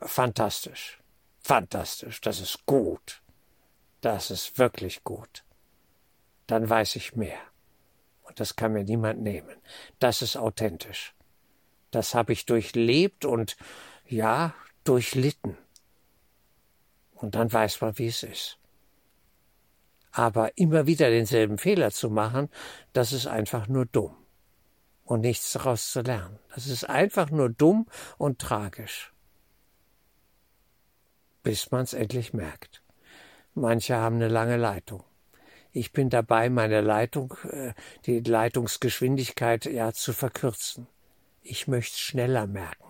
fantastisch. 0.02 0.98
Fantastisch. 1.40 2.20
Das 2.20 2.40
ist 2.40 2.66
gut. 2.66 3.22
Das 4.00 4.30
ist 4.30 4.58
wirklich 4.58 5.02
gut. 5.04 5.44
Dann 6.46 6.68
weiß 6.68 6.96
ich 6.96 7.16
mehr. 7.16 7.40
Und 8.22 8.40
das 8.40 8.56
kann 8.56 8.72
mir 8.72 8.84
niemand 8.84 9.20
nehmen. 9.20 9.56
Das 9.98 10.22
ist 10.22 10.36
authentisch. 10.36 11.14
Das 11.90 12.14
habe 12.14 12.32
ich 12.32 12.46
durchlebt 12.46 13.24
und 13.24 13.56
ja, 14.06 14.54
durchlitten. 14.84 15.56
Und 17.14 17.34
dann 17.34 17.52
weiß 17.52 17.80
man, 17.80 17.98
wie 17.98 18.08
es 18.08 18.22
ist. 18.22 18.58
Aber 20.10 20.56
immer 20.56 20.86
wieder 20.86 21.10
denselben 21.10 21.58
Fehler 21.58 21.90
zu 21.90 22.10
machen, 22.10 22.48
das 22.92 23.12
ist 23.12 23.26
einfach 23.26 23.68
nur 23.68 23.86
dumm. 23.86 24.16
Und 25.04 25.20
nichts 25.20 25.52
daraus 25.52 25.90
zu 25.90 26.02
lernen. 26.02 26.38
Das 26.54 26.66
ist 26.66 26.84
einfach 26.84 27.30
nur 27.30 27.48
dumm 27.48 27.86
und 28.18 28.38
tragisch 28.38 29.12
bis 31.42 31.70
man 31.70 31.82
es 31.82 31.92
endlich 31.92 32.32
merkt. 32.32 32.82
Manche 33.54 33.96
haben 33.96 34.16
eine 34.16 34.28
lange 34.28 34.56
Leitung. 34.56 35.04
Ich 35.72 35.92
bin 35.92 36.08
dabei, 36.10 36.48
meine 36.48 36.80
Leitung, 36.80 37.34
äh, 37.50 37.72
die 38.06 38.20
Leitungsgeschwindigkeit 38.20 39.66
ja 39.66 39.92
zu 39.92 40.12
verkürzen. 40.12 40.86
Ich 41.42 41.68
möchte 41.68 41.94
es 41.94 42.00
schneller 42.00 42.46
merken. 42.46 42.84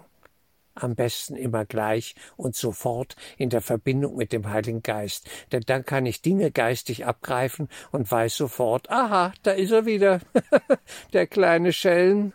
Am 0.74 0.94
besten 0.94 1.34
immer 1.34 1.64
gleich 1.64 2.14
und 2.36 2.54
sofort 2.54 3.16
in 3.36 3.50
der 3.50 3.62
Verbindung 3.62 4.16
mit 4.16 4.32
dem 4.32 4.48
Heiligen 4.48 4.82
Geist. 4.82 5.28
Denn 5.50 5.62
dann 5.66 5.84
kann 5.84 6.06
ich 6.06 6.22
Dinge 6.22 6.52
geistig 6.52 7.04
abgreifen 7.04 7.68
und 7.90 8.10
weiß 8.10 8.36
sofort, 8.36 8.88
aha, 8.88 9.32
da 9.42 9.50
ist 9.50 9.72
er 9.72 9.86
wieder, 9.86 10.20
der 11.12 11.26
kleine 11.26 11.72
Schelm, 11.72 12.32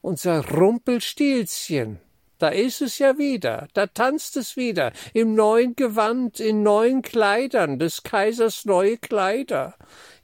unser 0.00 0.48
Rumpelstilzchen. 0.48 2.00
Da 2.42 2.48
ist 2.48 2.82
es 2.82 2.98
ja 2.98 3.18
wieder, 3.18 3.68
da 3.72 3.86
tanzt 3.86 4.36
es 4.36 4.56
wieder, 4.56 4.90
im 5.14 5.36
neuen 5.36 5.76
Gewand, 5.76 6.40
in 6.40 6.64
neuen 6.64 7.00
Kleidern, 7.00 7.78
des 7.78 8.02
Kaisers 8.02 8.64
neue 8.64 8.98
Kleider. 8.98 9.76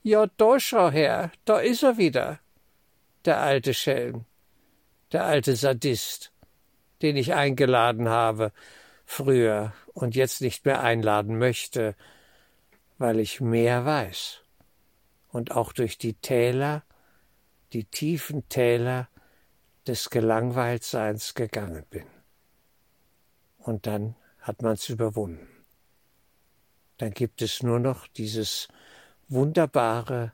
Ja, 0.03 0.27
da 0.35 0.59
schau 0.59 0.91
her, 0.91 1.31
da 1.45 1.59
ist 1.59 1.81
er 1.81 1.97
wieder, 1.97 2.41
der 3.23 3.39
alte 3.39 3.73
Schelm, 3.73 4.25
der 5.13 5.23
alte 5.23 5.55
Sadist, 5.55 6.33
den 7.01 7.15
ich 7.15 7.35
eingeladen 7.35 8.09
habe 8.09 8.51
früher 9.05 9.71
und 9.93 10.13
jetzt 10.13 10.41
nicht 10.41 10.65
mehr 10.65 10.81
einladen 10.81 11.37
möchte, 11.37 11.95
weil 12.97 13.21
ich 13.21 13.39
mehr 13.39 13.85
weiß. 13.85 14.41
Und 15.29 15.51
auch 15.53 15.71
durch 15.71 15.97
die 15.97 16.15
Täler, 16.15 16.83
die 17.71 17.85
tiefen 17.85 18.49
Täler 18.49 19.07
des 19.89 20.11
Gelangweiltseins 20.11 21.33
gegangen 21.33 21.83
bin. 21.89 22.05
Und 23.57 23.87
dann 23.87 24.15
hat 24.39 24.61
man 24.61 24.73
es 24.73 24.87
überwunden. 24.87 25.47
Dann 26.97 27.11
gibt 27.11 27.41
es 27.41 27.63
nur 27.63 27.79
noch 27.79 28.07
dieses 28.07 28.67
wunderbare, 29.29 30.31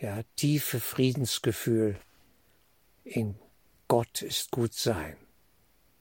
ja, 0.00 0.22
tiefe 0.34 0.80
Friedensgefühl. 0.80 2.00
In 3.04 3.38
Gott 3.86 4.22
ist 4.22 4.50
gut 4.50 4.74
sein. 4.74 5.16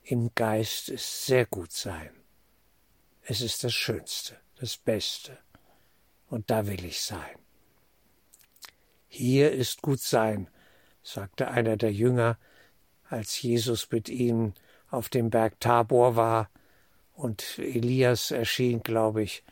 Im 0.02 0.34
Geist 0.34 0.90
ist 0.90 1.28
sehr 1.28 1.46
gut 1.46 1.72
sein. 1.72 2.10
Es 3.22 3.42
ist 3.42 3.64
das 3.64 3.74
Schönste, 3.74 4.36
das 4.56 4.78
Beste. 4.78 5.38
Und 6.28 6.50
da 6.50 6.66
will 6.66 6.84
ich 6.84 7.02
sein. 7.02 7.38
Hier 9.08 9.52
ist 9.52 9.84
gut 9.84 10.00
sein, 10.00 10.50
sagte 11.04 11.50
einer 11.50 11.78
der 11.78 11.94
Jünger, 11.94 12.40
als 13.13 13.41
Jesus 13.41 13.89
mit 13.91 14.10
ihnen 14.10 14.56
auf 14.89 15.08
dem 15.08 15.30
Berg 15.30 15.60
Tabor 15.60 16.15
war 16.15 16.49
und 17.13 17.60
Elias 17.60 18.32
erschien, 18.32 18.82
glaube 18.82 19.21
ich, 19.21 19.43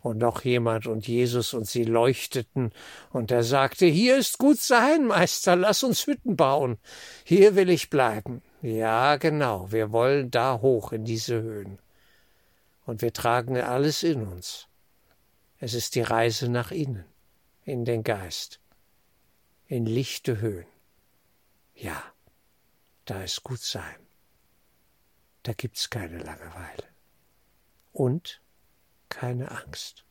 und 0.00 0.18
noch 0.18 0.44
jemand 0.44 0.86
und 0.86 1.08
Jesus 1.08 1.52
und 1.52 1.66
sie 1.66 1.82
leuchteten 1.82 2.70
und 3.10 3.32
er 3.32 3.42
sagte, 3.42 3.86
hier 3.86 4.16
ist 4.16 4.38
gut 4.38 4.60
sein, 4.60 5.06
Meister, 5.06 5.56
lass 5.56 5.82
uns 5.82 6.06
Hütten 6.06 6.36
bauen, 6.36 6.78
hier 7.24 7.56
will 7.56 7.70
ich 7.70 7.90
bleiben. 7.90 8.40
Ja, 8.62 9.16
genau, 9.16 9.70
wir 9.72 9.90
wollen 9.90 10.30
da 10.30 10.60
hoch 10.62 10.92
in 10.92 11.04
diese 11.04 11.42
Höhen. 11.42 11.78
Und 12.86 13.02
wir 13.02 13.12
tragen 13.12 13.58
alles 13.58 14.02
in 14.02 14.22
uns. 14.22 14.68
Es 15.58 15.74
ist 15.74 15.96
die 15.96 16.02
Reise 16.02 16.48
nach 16.48 16.70
innen, 16.70 17.04
in 17.64 17.84
den 17.84 18.04
Geist, 18.04 18.60
in 19.66 19.84
lichte 19.86 20.40
Höhen. 20.40 20.66
Ja 21.74 22.02
da 23.08 23.22
ist 23.22 23.42
gut 23.42 23.60
sein. 23.60 24.06
Da 25.42 25.54
gibt's 25.54 25.88
keine 25.88 26.18
Langeweile. 26.18 26.84
Und 27.92 28.42
keine 29.08 29.50
Angst. 29.50 30.04